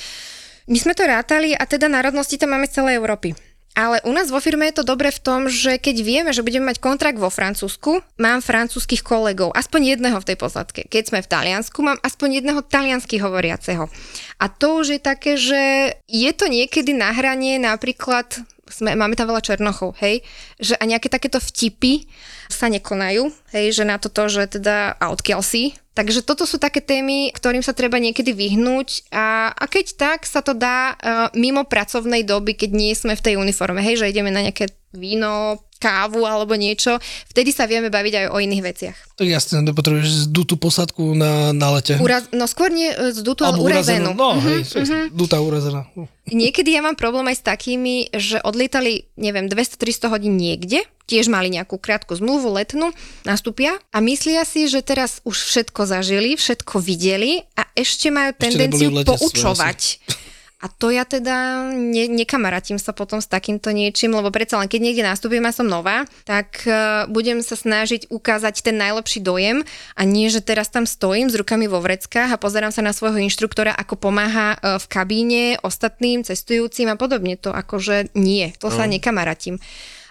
[0.69, 3.35] my sme to rátali a teda národnosti tam máme z celej Európy.
[3.79, 6.67] Ale u nás vo firme je to dobre v tom, že keď vieme, že budeme
[6.67, 10.83] mať kontrakt vo Francúzsku, mám francúzskych kolegov, aspoň jedného v tej posadke.
[10.83, 13.87] Keď sme v Taliansku, mám aspoň jedného taliansky hovoriaceho.
[14.35, 19.31] A to už je také, že je to niekedy na hranie napríklad sme, máme tam
[19.31, 20.21] veľa černochov, hej,
[20.61, 22.05] že a nejaké takéto vtipy
[22.51, 25.73] sa nekonajú, hej, že na toto, že teda a odkiaľ si.
[25.99, 30.39] Takže toto sú také témy, ktorým sa treba niekedy vyhnúť a, a keď tak sa
[30.39, 34.31] to dá uh, mimo pracovnej doby, keď nie sme v tej uniforme, hej, že ideme
[34.31, 36.99] na nejaké víno, kávu alebo niečo,
[37.31, 38.97] vtedy sa vieme baviť aj o iných veciach.
[39.23, 41.95] Jasne, nepotrebuješ zdutú posadku na, na lete.
[42.03, 44.11] Uraz, no skôr nie e, z dutu, ale urazenú.
[44.11, 45.03] No, Mhm, hej, mm-hmm.
[45.15, 45.87] dutá urazená.
[46.29, 51.49] Niekedy ja mám problém aj s takými, že odlietali, neviem, 200-300 hodín niekde, tiež mali
[51.49, 52.93] nejakú krátku zmluvu letnú,
[53.25, 58.41] nastúpia a myslia si, že teraz už všetko zažili, všetko videli a ešte majú Ešte
[58.45, 59.79] tendenciu lete poučovať.
[60.59, 64.81] A to ja teda ne, nekamaratím sa potom s takýmto niečím, lebo predsa len keď
[64.83, 69.63] niekde nastúpim a som nová, tak uh, budem sa snažiť ukázať ten najlepší dojem
[69.95, 73.23] a nie, že teraz tam stojím s rukami vo vreckách a pozerám sa na svojho
[73.23, 77.39] inštruktora, ako pomáha uh, v kabíne ostatným cestujúcim a podobne.
[77.39, 79.63] To akože nie, to sa nekamaratím.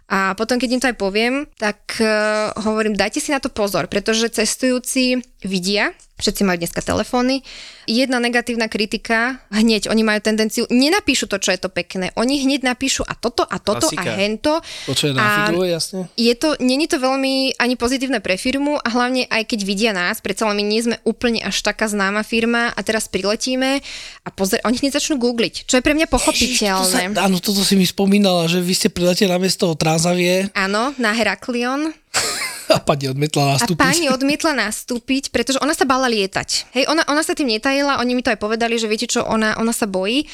[0.09, 3.93] A potom, keď im to aj poviem, tak uh, hovorím, dajte si na to pozor,
[3.93, 7.41] pretože cestujúci vidia, všetci majú dneska telefóny,
[7.85, 12.67] jedna negatívna kritika, hneď oni majú tendenciu, nenapíšu to, čo je to pekné, oni hneď
[12.67, 14.03] napíšu a toto a toto Klasika.
[14.05, 14.53] a hento.
[14.85, 16.01] To, čo je A nafiguruje, jasne.
[16.13, 20.19] je to, není to veľmi ani pozitívne pre firmu a hlavne aj keď vidia nás,
[20.19, 23.79] predsa len my nie sme úplne až taká známa firma a teraz priletíme
[24.21, 27.15] a pozor, oni hneď začnú googliť, čo je pre mňa To pochopiteľné.
[27.15, 31.15] sa, áno, toto si mi spomínala, že vy ste prileteli na miesto Transavie Áno, na
[31.15, 31.95] Heraklion.
[32.77, 33.81] a pani odmietla A nastúpiť.
[33.81, 36.73] pani odmietla nastúpiť, pretože ona sa bála lietať.
[36.77, 39.57] Hej, ona, ona sa tým netajila, oni mi to aj povedali, že viete čo, ona,
[39.57, 40.29] ona sa bojí.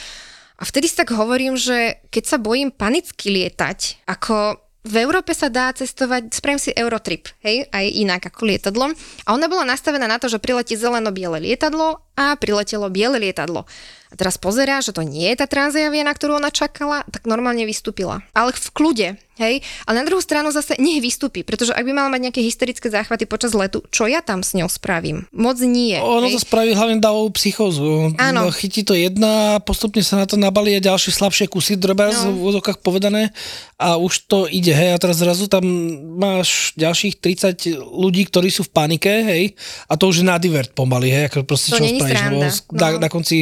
[0.54, 5.48] A vtedy si tak hovorím, že keď sa bojím panicky lietať, ako v Európe sa
[5.48, 8.92] dá cestovať, spravím si Eurotrip, hej, aj inak ako lietadlom.
[9.24, 13.66] A ona bola nastavená na to, že priletí zeleno-biele lietadlo a priletelo biele lietadlo.
[14.14, 17.66] A teraz pozerá, že to nie je tá Transjavia, na ktorú ona čakala, tak normálne
[17.66, 18.22] vystúpila.
[18.30, 19.08] Ale v kľude,
[19.42, 19.58] hej.
[19.90, 23.26] Ale na druhú stranu zase nech vystúpi, pretože ak by mala mať nejaké hysterické záchvaty
[23.26, 25.26] počas letu, čo ja tam s ňou spravím?
[25.34, 25.98] Moc nie.
[25.98, 26.38] Ono hej.
[26.38, 28.14] to spraví hlavne davovú psychózu.
[28.14, 28.46] Áno.
[28.46, 32.38] No, Chytí to jedna, postupne sa na to nabalia ďalšie slabšie kusy drba no.
[32.38, 33.34] v úzokách povedané
[33.74, 35.66] a už to ide, hej, a teraz zrazu tam
[36.22, 39.58] máš ďalších 30 ľudí, ktorí sú v panike, hej,
[39.90, 42.76] a to už je na divert pomaly, hej, ako proste To čo spravíš, sranda, lebo
[42.76, 42.98] na, no.
[43.00, 43.36] na konci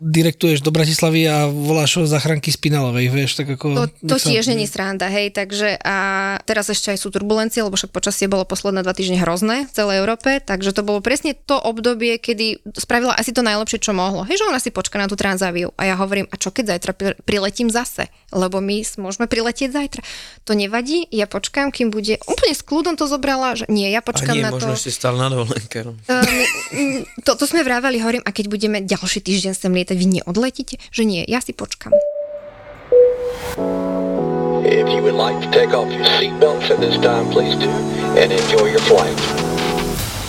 [0.00, 3.66] direktuješ do Bratislavy a voláš o záchranky Spinalovej, vieš, tak ako...
[3.76, 5.96] To, to sa- tiež není sranda, hej, takže a
[6.48, 10.02] teraz ešte aj sú turbulencie, lebo však počasie bolo posledné dva týždne hrozné v celej
[10.02, 14.24] Európe, takže to bolo presne to obdobie, kedy spravila asi to najlepšie, čo mohlo.
[14.24, 16.92] Hej, že ona si počka na tú transáviu a ja hovorím, a čo keď zajtra
[16.96, 20.02] pri- priletím zase, lebo my môžeme priletieť zajtra.
[20.46, 24.06] To nevadí, ja počkám, kým bude, úplne s kľudom to zobrala, že nie, ja A
[24.06, 24.78] počkám nie, na možno to.
[24.78, 25.82] ešte stále na dovolenke.
[25.82, 25.92] No.
[26.06, 30.78] Um, to, to sme vrávali, hovorím, a keď budeme ďalší týždeň sem lietať, vy neodletíte?
[30.94, 31.90] Že nie, ja si počkam.
[34.62, 37.70] If you would like to take off your seatbelts at this time, please do,
[38.14, 39.18] and enjoy your flight.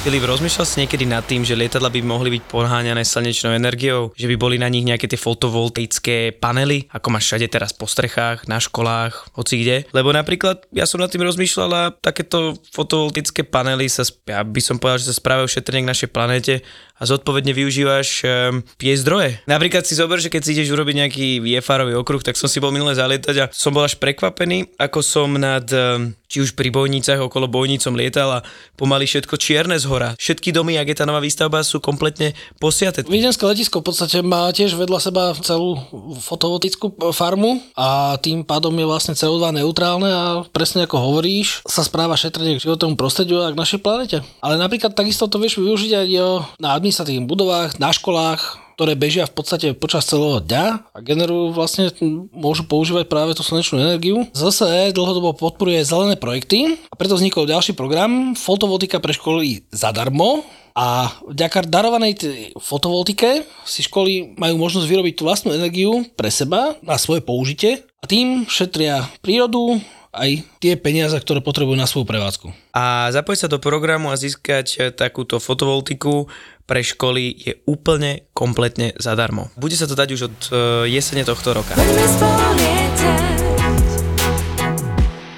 [0.07, 4.31] Filip, rozmýšľal si niekedy nad tým, že lietadla by mohli byť poháňané slnečnou energiou, že
[4.31, 8.55] by boli na nich nejaké tie fotovoltaické panely, ako máš všade teraz po strechách, na
[8.63, 9.77] školách, hoci kde.
[9.91, 14.79] Lebo napríklad ja som nad tým rozmýšľal a takéto fotovoltaické panely sa, ja by som
[14.79, 16.53] povedal, že sa správajú šetrne k našej planete
[16.97, 19.39] a zodpovedne využívaš um, tie zdroje.
[19.45, 22.73] Napríklad si zober, že keď si ideš urobiť nejaký VFR-ový okruh, tak som si bol
[22.73, 27.23] minule zalietať a som bol až prekvapený, ako som nad um, či už pri bojnicách
[27.23, 28.43] okolo bojnicom lietal a
[28.75, 30.13] pomaly všetko čierne z hora.
[30.19, 33.07] Všetky domy, ak je tá nová výstavba, sú kompletne posiate.
[33.07, 35.79] Viedenské letisko v podstate má tiež vedľa seba celú
[36.19, 42.19] fotovoltickú farmu a tým pádom je vlastne CO2 neutrálne a presne ako hovoríš, sa správa
[42.19, 44.17] šetrenie k životnému prostrediu a k našej planete.
[44.43, 49.27] Ale napríklad takisto to vieš využiť aj o- na administratívnych budovách, na školách, ktoré bežia
[49.27, 51.91] v podstate počas celého dňa a generujú vlastne,
[52.31, 54.23] môžu používať práve tú slnečnú energiu.
[54.31, 60.47] ZSE dlhodobo podporuje zelené projekty a preto vznikol ďalší program fotovoltika pre školy zadarmo
[60.77, 62.13] a vďaka darovanej
[62.55, 68.05] fotovoltike si školy majú možnosť vyrobiť tú vlastnú energiu pre seba na svoje použitie a
[68.05, 69.81] tým šetria prírodu
[70.17, 72.49] aj tie peniaze, ktoré potrebujú na svoju prevádzku.
[72.73, 76.25] A zapojiť sa do programu a získať e, takúto fotovoltiku
[76.67, 79.49] pre školy je úplne kompletne zadarmo.
[79.55, 80.51] Bude sa to dať už od e,
[80.91, 81.73] jesene tohto roka.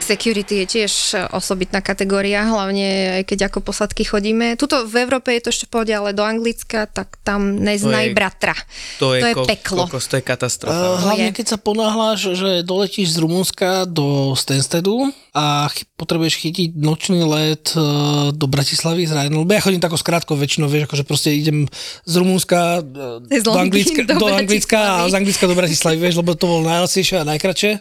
[0.09, 0.93] Security je tiež
[1.29, 4.55] osobitná kategória, hlavne aj keď ako posadky chodíme.
[4.55, 8.55] Tuto v Európe je to ešte pohode, ale do Anglicka, tak tam neznaj je- bratra.
[8.97, 9.81] To je, to je ko- peklo.
[9.85, 10.73] Kokos, to je katastrofa.
[10.73, 11.37] Uh, To hlavne je.
[11.37, 17.83] keď sa ponáhľaš, že doletíš z Rumunska do Stansteadu a potrebuješ chytiť nočný let uh,
[18.31, 21.69] do Bratislavy z Ryanair, lebo ja chodím tako skrátko väčšinou, vieš, akože proste idem
[22.03, 26.17] z Rumunska uh, Z do, Anglicka, do do Anglicka a z Anglicka do Bratislavy, vieš,
[26.17, 27.71] lebo to bolo najlacnejšie a najkračšie.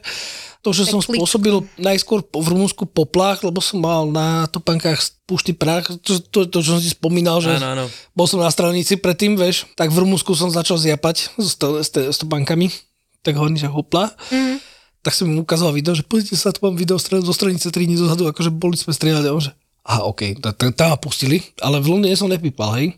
[0.66, 1.23] To, že som klíčko.
[1.23, 6.59] spôsobil najskôr v Rumunsku poplach, lebo som mal na topankách puštý prach, to, to, to,
[6.64, 7.85] čo som si spomínal, že Áno, áno.
[8.16, 11.88] bol som na strelnici predtým, vieš, tak v Rumunsku som začal zjapať s, to, s,
[11.94, 12.75] te- s topankami,
[13.23, 14.11] tak hovorím, že hopla.
[14.35, 14.59] Mm.
[15.07, 17.94] Tak som im ukázal video, že pozrite sa, tu mám video zo strelnice 3 dní
[17.94, 19.55] dozadu, akože boli sme strieľali, a on že
[19.88, 22.92] aha, OK, tam ma pustili, ale v Londýne som nepípal, hej.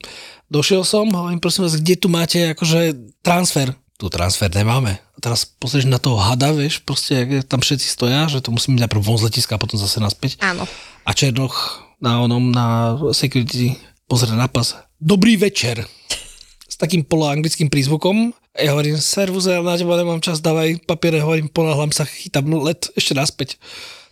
[0.50, 3.70] Došiel som, hovorím, prosím vás, kde tu máte akože transfer?
[4.00, 4.96] Tu transfer nemáme.
[4.96, 8.48] A teraz pozrieš na toho hada, vieš, proste, jak je- tam všetci stoja, že to
[8.48, 10.40] musím ísť najprv von z letiska a potom zase naspäť.
[10.40, 10.64] Áno.
[11.04, 13.76] A Černoch na onom, na security
[14.08, 14.80] pozrie na pas.
[14.96, 15.84] Dobrý večer.
[16.64, 18.32] S takým poloanglickým prízvukom.
[18.56, 22.88] Ja hovorím, servus, ja na teba nemám čas, dávaj papiere, hovorím, ponáhľam sa, chytám let
[22.96, 23.60] ešte naspäť.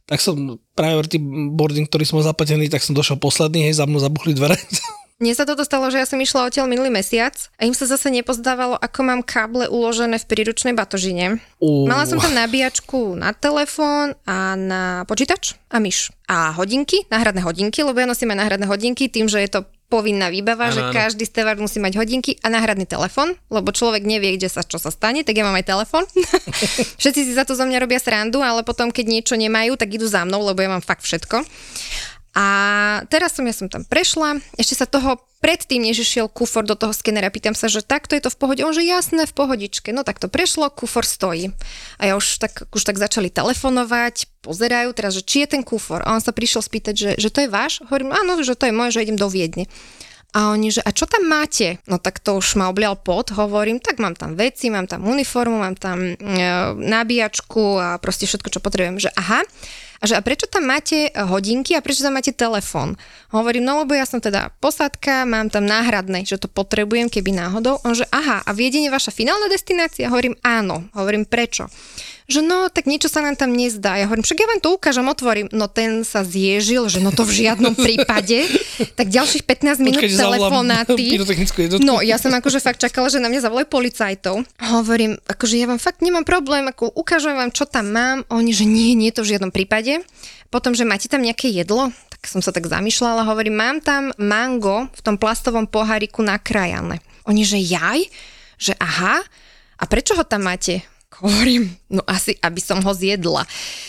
[0.05, 1.17] Tak som priority
[1.49, 4.57] boarding, ktorý som mal zaplatený, tak som došiel posledný, hej, za mnou zabuchli dvere.
[5.19, 8.07] Mne sa toto stalo, že ja som išla odtiaľ minulý mesiac a im sa zase
[8.07, 11.43] nepozdávalo, ako mám káble uložené v príručnej batožine.
[11.59, 11.91] Ú.
[11.91, 16.15] Mala som tam nabíjačku na telefón a na počítač a myš.
[16.31, 20.31] A hodinky, náhradné hodinky, lebo ja nosím aj náhradné hodinky tým, že je to povinná
[20.31, 20.95] výbava, Áno, že áno.
[20.95, 24.93] každý stevard musí mať hodinky a náhradný telefón, lebo človek nevie, kde sa čo sa
[24.93, 26.05] stane, tak ja mám aj telefón.
[27.01, 30.05] Všetci si za to zo mňa robia srandu, ale potom, keď niečo nemajú, tak idú
[30.07, 31.41] za mnou, lebo ja mám fakt všetko.
[32.39, 32.47] A
[33.11, 36.95] teraz som, ja som tam prešla, ešte sa toho predtým, než išiel kufor do toho
[36.95, 38.61] skenera, pýtam sa, že takto je to v pohode.
[38.63, 39.91] On, že jasné, v pohodičke.
[39.91, 41.51] No tak to prešlo, kufor stojí.
[41.99, 46.07] A ja už tak, už tak začali telefonovať, pozerajú teraz, že či je ten kufor.
[46.07, 47.83] A on sa prišiel spýtať, že, že to je váš?
[47.91, 49.67] Hovorím, áno, že to je moje, že idem do Viedne.
[50.37, 51.81] A oni, že a čo tam máte?
[51.89, 55.57] No tak to už ma oblial pot, hovorím, tak mám tam veci, mám tam uniformu,
[55.57, 56.15] mám tam e,
[56.77, 59.01] nabíjačku a proste všetko, čo potrebujem.
[59.09, 59.41] Že aha,
[59.99, 62.95] A že a prečo tam máte hodinky a prečo tam máte telefón?
[63.35, 67.83] Hovorím, no lebo ja som teda posádka, mám tam náhradné, že to potrebujem, keby náhodou.
[67.83, 70.07] On že aha, a viedenie vaša finálna destinácia?
[70.07, 70.87] Hovorím áno.
[70.95, 71.67] Hovorím prečo?
[72.29, 73.97] Že no, tak niečo sa nám tam nezdá.
[73.97, 75.49] Ja hovorím, však ja vám to ukážem, otvorím.
[75.49, 78.45] No ten sa zježil, že no to v žiadnom prípade.
[79.01, 81.17] Tak ďalších 15 minút zavolám telefonáty.
[81.81, 84.45] No, ja som akože fakt čakala, že na mňa zavolajú policajtov.
[84.61, 88.21] Hovorím, akože ja vám fakt nemám problém, ako ukážem vám, čo tam mám.
[88.29, 90.05] Oni, že nie, nie to v žiadnom prípade.
[90.53, 94.89] Potom, že máte tam nejaké jedlo, tak som sa tak zamýšľala, hovorím, mám tam mango
[94.93, 97.01] v tom plastovom poháriku nakrájané.
[97.25, 98.05] Oni, že jaj,
[98.61, 99.21] že aha,
[99.79, 100.85] a prečo ho tam máte?
[101.19, 103.43] Hovorím, no asi, aby som ho zjedla.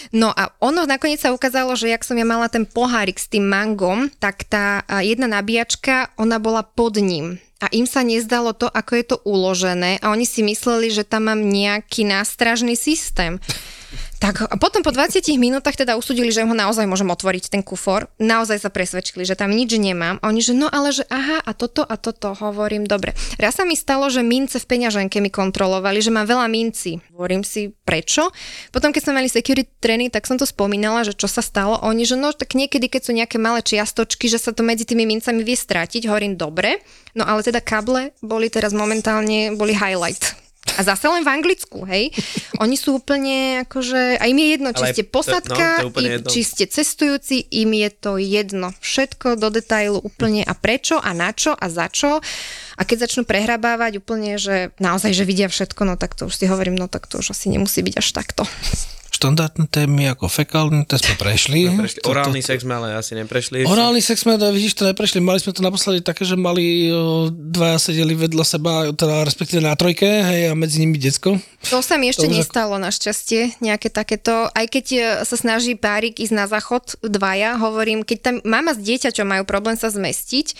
[0.09, 3.45] No a ono nakoniec sa ukázalo, že jak som ja mala ten pohárik s tým
[3.45, 7.37] mangom, tak tá jedna nabíjačka, ona bola pod ním.
[7.59, 11.27] A im sa nezdalo to, ako je to uložené a oni si mysleli, že tam
[11.27, 13.37] mám nejaký nástražný systém.
[14.19, 18.11] Tak a potom po 20 minútach teda usúdili, že ho naozaj môžem otvoriť ten kufor.
[18.19, 20.19] Naozaj sa presvedčili, že tam nič nemám.
[20.19, 23.15] A oni, že no ale že aha a toto a toto hovorím, dobre.
[23.39, 26.99] Raz sa mi stalo, že mince v peňaženke mi kontrolovali, že mám veľa mincí.
[27.15, 28.27] Hovorím si prečo.
[28.75, 31.79] Potom keď sme mali security training, tak som to spomínala, že čo sa stalo.
[31.87, 35.07] Oni, že no tak niekedy, keď sú nejaké malé čiastočky, že sa to medzi tými
[35.07, 36.11] mincami vie stratiť.
[36.11, 36.83] Hovorím dobre.
[37.15, 40.48] No ale teda kable boli teraz momentálne, boli highlight.
[40.79, 42.15] A zase len v Anglicku, hej.
[42.63, 45.83] Oni sú úplne akože, a im je jedno, či Ale ste to- posadka, no, to
[45.83, 46.29] je úplne i- jedno.
[46.31, 48.71] či ste cestujúci, im je to jedno.
[48.79, 52.23] Všetko do detailu úplne a prečo a na čo a za čo.
[52.73, 56.47] A keď začnú prehrabávať úplne, že naozaj, že vidia všetko, no tak to už si
[56.47, 58.47] hovorím, no tak to už asi nemusí byť až takto.
[59.19, 61.67] Štandardné témy ako fekálny test sme prešli.
[61.67, 63.67] Prešli, To- to- orálny sex sme ale asi neprešli.
[63.67, 65.19] Orálny sex sme, vidíš, to neprešli.
[65.19, 69.75] Mali sme to naposledy také, že mali o, dvaja sedeli vedľa seba, teda respektíve na
[69.75, 71.35] trojke, hej, a medzi nimi decko.
[71.67, 75.35] To sa mi ešte To už ako- nestalo našťastie, nejaké takéto, aj keď e, sa
[75.35, 79.91] snaží párik ísť na záchod dvaja, hovorím, keď tam mama s dieťaťom majú problém sa
[79.91, 80.55] zmestiť,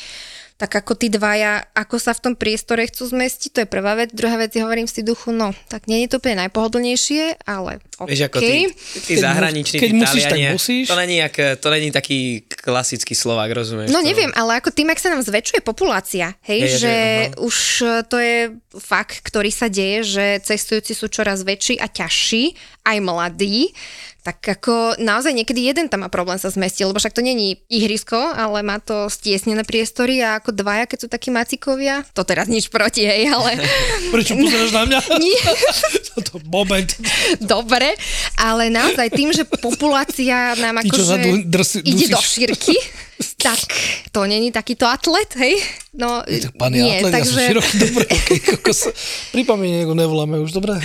[0.59, 4.11] tak ako tí dvaja, ako sa v tom priestore chcú zmestiť, to je prvá vec.
[4.11, 8.11] Druhá vec, hovorím si duchu, no, tak nie je to úplne najpohodlnejšie, ale OK.
[8.11, 8.67] Vieš, ako tí,
[9.07, 10.85] tí Keď zahraniční keď musíš, tak musíš.
[10.91, 13.87] To není, jak, to není taký klasický Slovák, rozumieš?
[13.87, 16.91] No to, neviem, ale ako tým, ak sa nám zväčšuje populácia, hej, Hej, že-
[17.31, 17.39] aha.
[17.39, 18.37] už e, to je
[18.83, 22.51] fakt, ktorý sa deje, že cestujúci sú čoraz väčší a ťažší,
[22.83, 23.71] aj mladí,
[24.19, 28.19] tak ako naozaj niekedy jeden tam má problém sa zmestiť, lebo však to není ihrisko,
[28.19, 32.67] ale má to stiesnené priestory a ako dvaja, keď sú takí macikovia, to teraz nič
[32.67, 33.55] proti, hej, ale
[34.13, 34.99] Prečo pozeráš na mňa?
[35.23, 35.39] nie,
[36.13, 36.89] Toto moment.
[37.39, 37.95] dobre,
[38.35, 41.15] ale naozaj tým, že populácia nám akože
[41.87, 42.75] ide do šírky,
[43.39, 43.59] tak
[44.11, 45.59] to není takýto atlet, hej?
[45.95, 47.41] No, Tak pán je nie, atlet, ja som takže...
[47.47, 48.79] široký, kokos.
[49.35, 50.75] Pri pamätníku nevoláme už, dobre?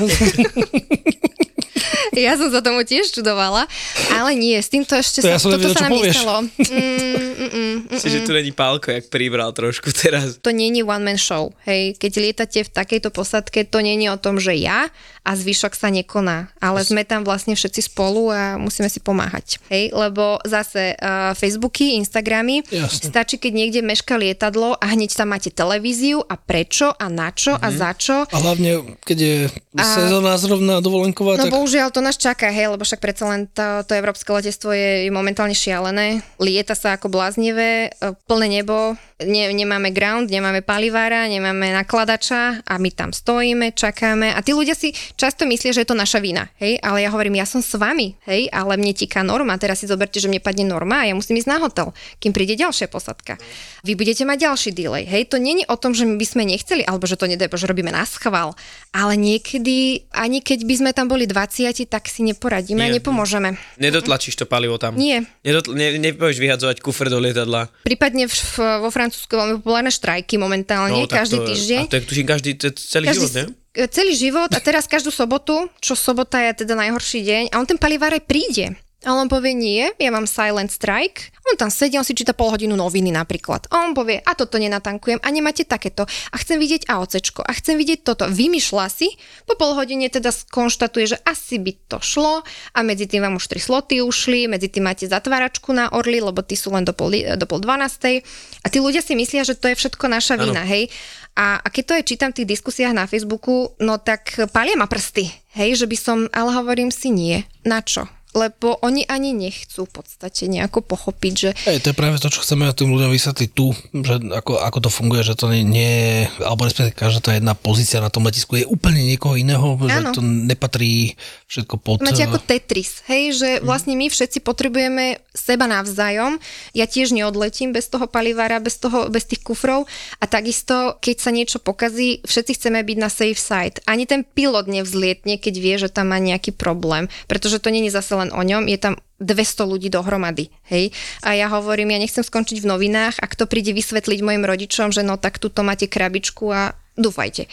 [2.14, 3.66] Ja som sa tomu tiež čudovala,
[4.14, 6.14] ale nie, s týmto ešte To sa, ja som toto nevedel, sa nám povieš.
[6.14, 6.38] nestalo.
[6.38, 7.51] Mm, mm, mm,
[7.90, 10.38] mm, Čiže tu není pálko, jak pribral trošku teraz.
[10.38, 11.99] to je one man show, hej.
[11.99, 14.87] Keď lietate v takejto posadke, to je o tom, že ja
[15.25, 19.89] a zvyšok sa nekoná, ale sme tam vlastne všetci spolu a musíme si pomáhať, hej,
[19.91, 23.09] lebo zase uh, Facebooky, Instagramy, Jasne.
[23.09, 27.57] stačí, keď niekde meška lietadlo a hneď tam máte televíziu a prečo a na čo
[27.57, 28.29] a za čo.
[28.29, 29.37] A hlavne, keď je
[29.73, 33.83] sezóna zrovna dovolenková, No tak bohužiaľ to nás čaká, hej, lebo však predsa len to,
[33.89, 36.21] to európske letectvo je, je momentálne šialené.
[36.37, 42.75] Lieta sa ako bláznivé, e, plné nebo, ne, nemáme ground, nemáme palivára, nemáme nakladača a
[42.77, 46.50] my tam stojíme, čakáme a tí ľudia si často myslia, že je to naša vina,
[46.59, 49.87] hej, ale ja hovorím, ja som s vami, hej, ale mne tiká norma, teraz si
[49.87, 53.38] zoberte, že mne padne norma a ja musím ísť na hotel, kým príde ďalšia posadka.
[53.83, 56.83] Vy budete mať ďalší delay, hej, to není o tom, že my by sme nechceli,
[56.83, 58.53] alebo že to nedaj, že robíme na schvál,
[58.90, 62.98] ale niekedy, ani keď by sme tam boli 20, tak si neporadíme a Nie.
[62.98, 63.55] nepomôžeme.
[63.79, 64.98] Nedotlačíš to palivo tam.
[64.98, 65.22] Nie.
[65.46, 67.70] Nedotl- ne, nepôjdeš vyhadzovať kufr do lietadla.
[67.87, 68.37] Prípadne v,
[68.83, 71.81] vo Francúzsku máme populárne štrajky momentálne, No, každý to, týždeň.
[71.87, 73.44] A to je tuším každý, to je celý Každý, život, ne?
[73.75, 77.79] Celý život a teraz každú sobotu, čo sobota je teda najhorší deň a on ten
[77.79, 78.79] palivár aj príde.
[79.05, 81.29] A on povie, nie, ja mám silent strike.
[81.45, 83.69] On tam sedí, on si číta pol hodinu noviny napríklad.
[83.69, 86.09] A on povie, a toto nenatankujem, a nemáte takéto.
[86.33, 88.24] A chcem vidieť AOCčko, a chcem vidieť toto.
[88.24, 89.12] Vymýšľa si,
[89.45, 92.41] po pol hodine teda skonštatuje, že asi by to šlo
[92.72, 96.41] a medzi tým vám už tri sloty ušli, medzi tým máte zatváračku na orly, lebo
[96.41, 98.24] tí sú len do pol, do pol 12.
[98.64, 100.89] A tí ľudia si myslia, že to je všetko naša vina, hej.
[101.37, 104.89] A, a keď to aj čítam v tých diskusiách na Facebooku, no tak palia ma
[104.89, 105.28] prsty,
[105.61, 107.45] hej, že by som, ale hovorím si nie.
[107.68, 108.09] Na čo?
[108.35, 112.43] Lebo oni ani nechcú v podstate nejako pochopiť, že Hej, to je práve to, čo
[112.43, 116.66] chceme tým ľuďom vysvetliť tu, že ako, ako to funguje, že to nie, nie alebo
[116.66, 119.87] respektíve každá tá jedna pozícia na tom letisku je úplne niekoho iného, Áno.
[119.87, 121.14] že to nepatrí
[121.47, 122.03] všetko pod...
[122.03, 126.43] máte eh, ako Tetris, hej, že vlastne my všetci potrebujeme seba navzájom.
[126.74, 129.87] Ja tiež neodletím bez toho palivára, bez, toho, bez tých kufrov
[130.18, 133.78] a takisto, keď sa niečo pokazí, všetci chceme byť na safe side.
[133.87, 137.95] Ani ten pilot nevzlietne, keď vie, že tam má nejaký problém, pretože to nie je
[137.95, 140.91] zase len o ňom, je tam 200 ľudí dohromady, hej.
[141.22, 145.05] A ja hovorím, ja nechcem skončiť v novinách, ak to príde vysvetliť mojim rodičom, že
[145.05, 147.47] no tak tuto máte krabičku a dúfajte.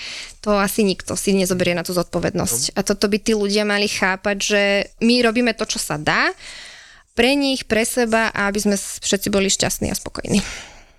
[0.45, 2.77] To asi nikto si nezoberie na tú zodpovednosť.
[2.77, 4.61] A toto by tí ľudia mali chápať, že
[5.01, 6.33] my robíme to, čo sa dá,
[7.11, 10.39] pre nich, pre seba a aby sme všetci boli šťastní a spokojní.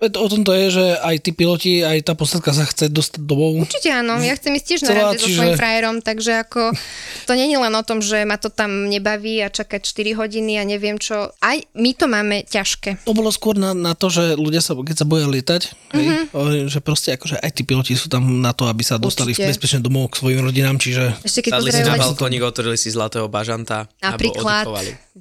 [0.03, 3.63] O tom to je, že aj tí piloti, aj tá posledka sa chce dostať domov.
[3.63, 6.75] Určite áno, ja chcem ísť tiež na rande so čiže- svojím frajerom, takže ako
[7.23, 10.67] to není len o tom, že ma to tam nebaví a čakať 4 hodiny a
[10.67, 11.31] neviem čo.
[11.39, 13.07] Aj my to máme ťažké.
[13.07, 16.67] To bolo skôr na, na to, že ľudia sa, keď sa boja lietať, hej, Mhm.
[16.67, 19.49] že proste akože aj tí piloti sú tam na to, aby sa dostali Určite.
[19.49, 23.27] bezpečne domov k svojim rodinám, čiže Ešte keď Sadli si na balkónik, otvorili si zlatého
[23.27, 24.67] bažanta napríklad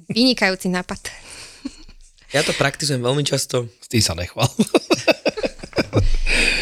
[0.08, 0.98] vynikajúci nápad.
[2.32, 3.68] Ja to praktizujem veľmi často.
[3.86, 4.48] tým sa nechval.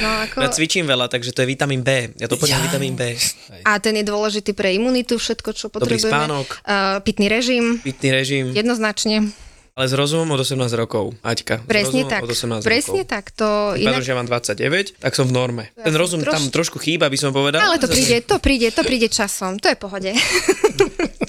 [0.01, 0.41] No, ako...
[0.41, 2.11] Ja cvičím veľa, takže to je vitamín B.
[2.17, 3.15] Ja to poďam vitamín B.
[3.63, 6.09] A ten je dôležitý pre imunitu, všetko, čo Dobrý potrebujeme.
[6.11, 6.47] spánok.
[6.59, 9.29] Uh, pitný režim, Pitný režim, jednoznačne.
[9.71, 11.13] ale s rozumom od 18 rokov.
[11.21, 11.63] Aťka.
[11.65, 12.25] Presne tak.
[12.25, 13.13] Od 18 Presne rokov.
[13.13, 13.25] tak.
[13.37, 14.01] To Inak...
[14.01, 14.03] inak...
[14.03, 15.65] že ja mám 29, tak som v norme.
[15.75, 17.61] Ten rozum troš- tam trošku chýba, by som povedal.
[17.61, 19.57] Ale to príde, to príde, to príde časom.
[19.57, 20.11] To je v pohode.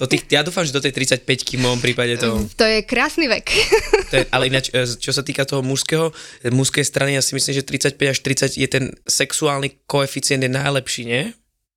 [0.01, 2.41] Do tých, ja dúfam, že do tej 35 v mojom prípade to...
[2.57, 3.45] to je krásny vek.
[4.09, 6.09] to je, ale ináč, e, čo sa týka toho mužského,
[6.49, 11.05] mužskej strany, ja si myslím, že 35 až 30 je ten sexuálny koeficient je najlepší,
[11.05, 11.29] nie?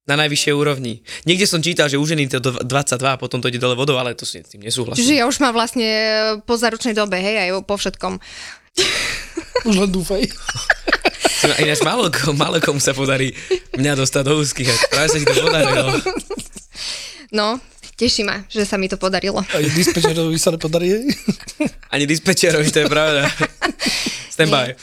[0.09, 1.05] Na najvyššej úrovni.
[1.29, 4.01] Niekde som čítal, že u ženy to do 22 a potom to ide dole vodou,
[4.01, 5.05] ale to si s tým nesúhlasím.
[5.05, 5.85] Čiže ja už mám vlastne
[6.49, 8.25] po zaručnej dobe, hej, aj po všetkom.
[9.68, 10.29] Už len dúfaj.
[11.61, 13.33] Ináč málo, málo komu sa podarí
[13.77, 14.68] mňa dostať do úzkých.
[14.93, 15.93] Práve sa ti to podarilo.
[17.33, 17.59] No,
[17.95, 19.40] teší ma, že sa mi to podarilo.
[19.40, 21.09] Aj dispečerovi sa nepodarí.
[21.95, 23.30] Ani dispečerovi, to je pravda.
[24.34, 24.74] Stand by.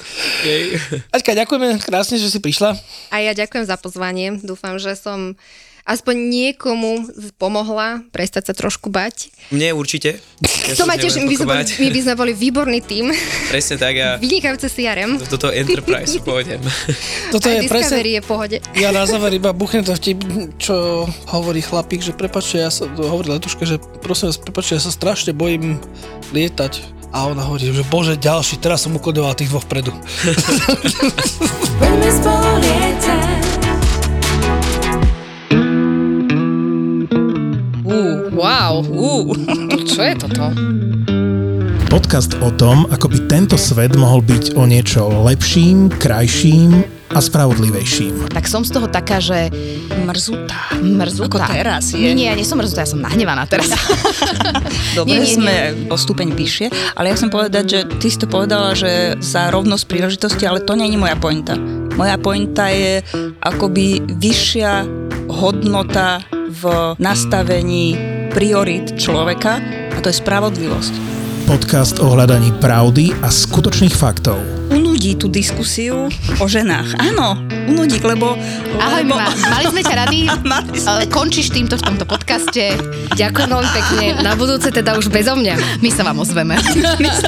[1.12, 2.72] Aťka, ďakujeme krásne, že si prišla.
[3.12, 4.40] A ja ďakujem za pozvanie.
[4.40, 5.36] Dúfam, že som
[5.86, 7.10] aspoň niekomu
[7.42, 9.34] pomohla prestať sa trošku bať.
[9.50, 10.22] Mne určite.
[10.70, 13.10] Ja to ma tiež, my, sme my by sme boli výborný tým.
[13.50, 15.18] Presne tak, ja Vynikajúce CRM.
[15.18, 16.62] do toho Enterprise pôjdem.
[17.34, 17.98] Toto Aj je presne...
[18.02, 18.58] Je v pohode.
[18.76, 20.20] Ja na záver iba buchnem to vtip,
[20.60, 24.92] čo hovorí chlapík, že prepačte, ja sa, hovorí letuška, že prosím vás, prepačte, ja sa
[24.92, 25.80] strašne bojím
[26.36, 27.02] lietať.
[27.12, 29.92] A ona hovorí, že bože, ďalší, teraz som ukloňoval tých dvoch vpredu.
[31.80, 33.21] Poďme spolu lietať.
[38.32, 39.28] Wow, uh,
[39.84, 40.44] čo je toto?
[41.92, 48.32] Podcast o tom, ako by tento svet mohol byť o niečo lepším, krajším a spravodlivejším.
[48.32, 49.52] Tak som z toho taká, že
[50.08, 50.80] Mrzutá.
[50.80, 51.44] mrzutá.
[51.44, 52.00] Ako teraz je.
[52.00, 53.68] Nie, nie, ja nie som mrzutá, ja som nahnevaná teraz.
[54.96, 55.56] Dobre, Nie, nie, sme
[55.92, 59.84] o stupeň vyššie, ale ja chcem povedať, že ty si to povedala, že za rovnosť
[59.92, 61.60] príležitosti, ale to nie je moja pointa.
[62.00, 63.04] Moja pointa je
[63.44, 64.88] akoby vyššia
[65.28, 69.60] hodnota v nastavení priorit človeka
[69.92, 70.94] a to je spravodlivosť.
[71.52, 74.40] Podcast o hľadaní pravdy a skutočných faktov.
[74.72, 76.08] Unudí tú diskusiu
[76.40, 76.96] o ženách.
[76.96, 77.36] Áno,
[77.68, 78.40] unudí, lebo...
[78.80, 79.20] Ahoj, lebo...
[79.52, 80.64] Mali sme ťa rady, sme.
[81.12, 82.72] Končíš týmto v tomto podcaste.
[83.20, 85.84] Ďakujem veľmi pekne, na budúce teda už bezo mňa.
[85.84, 86.56] My sa vám ozveme.
[87.04, 87.28] My sa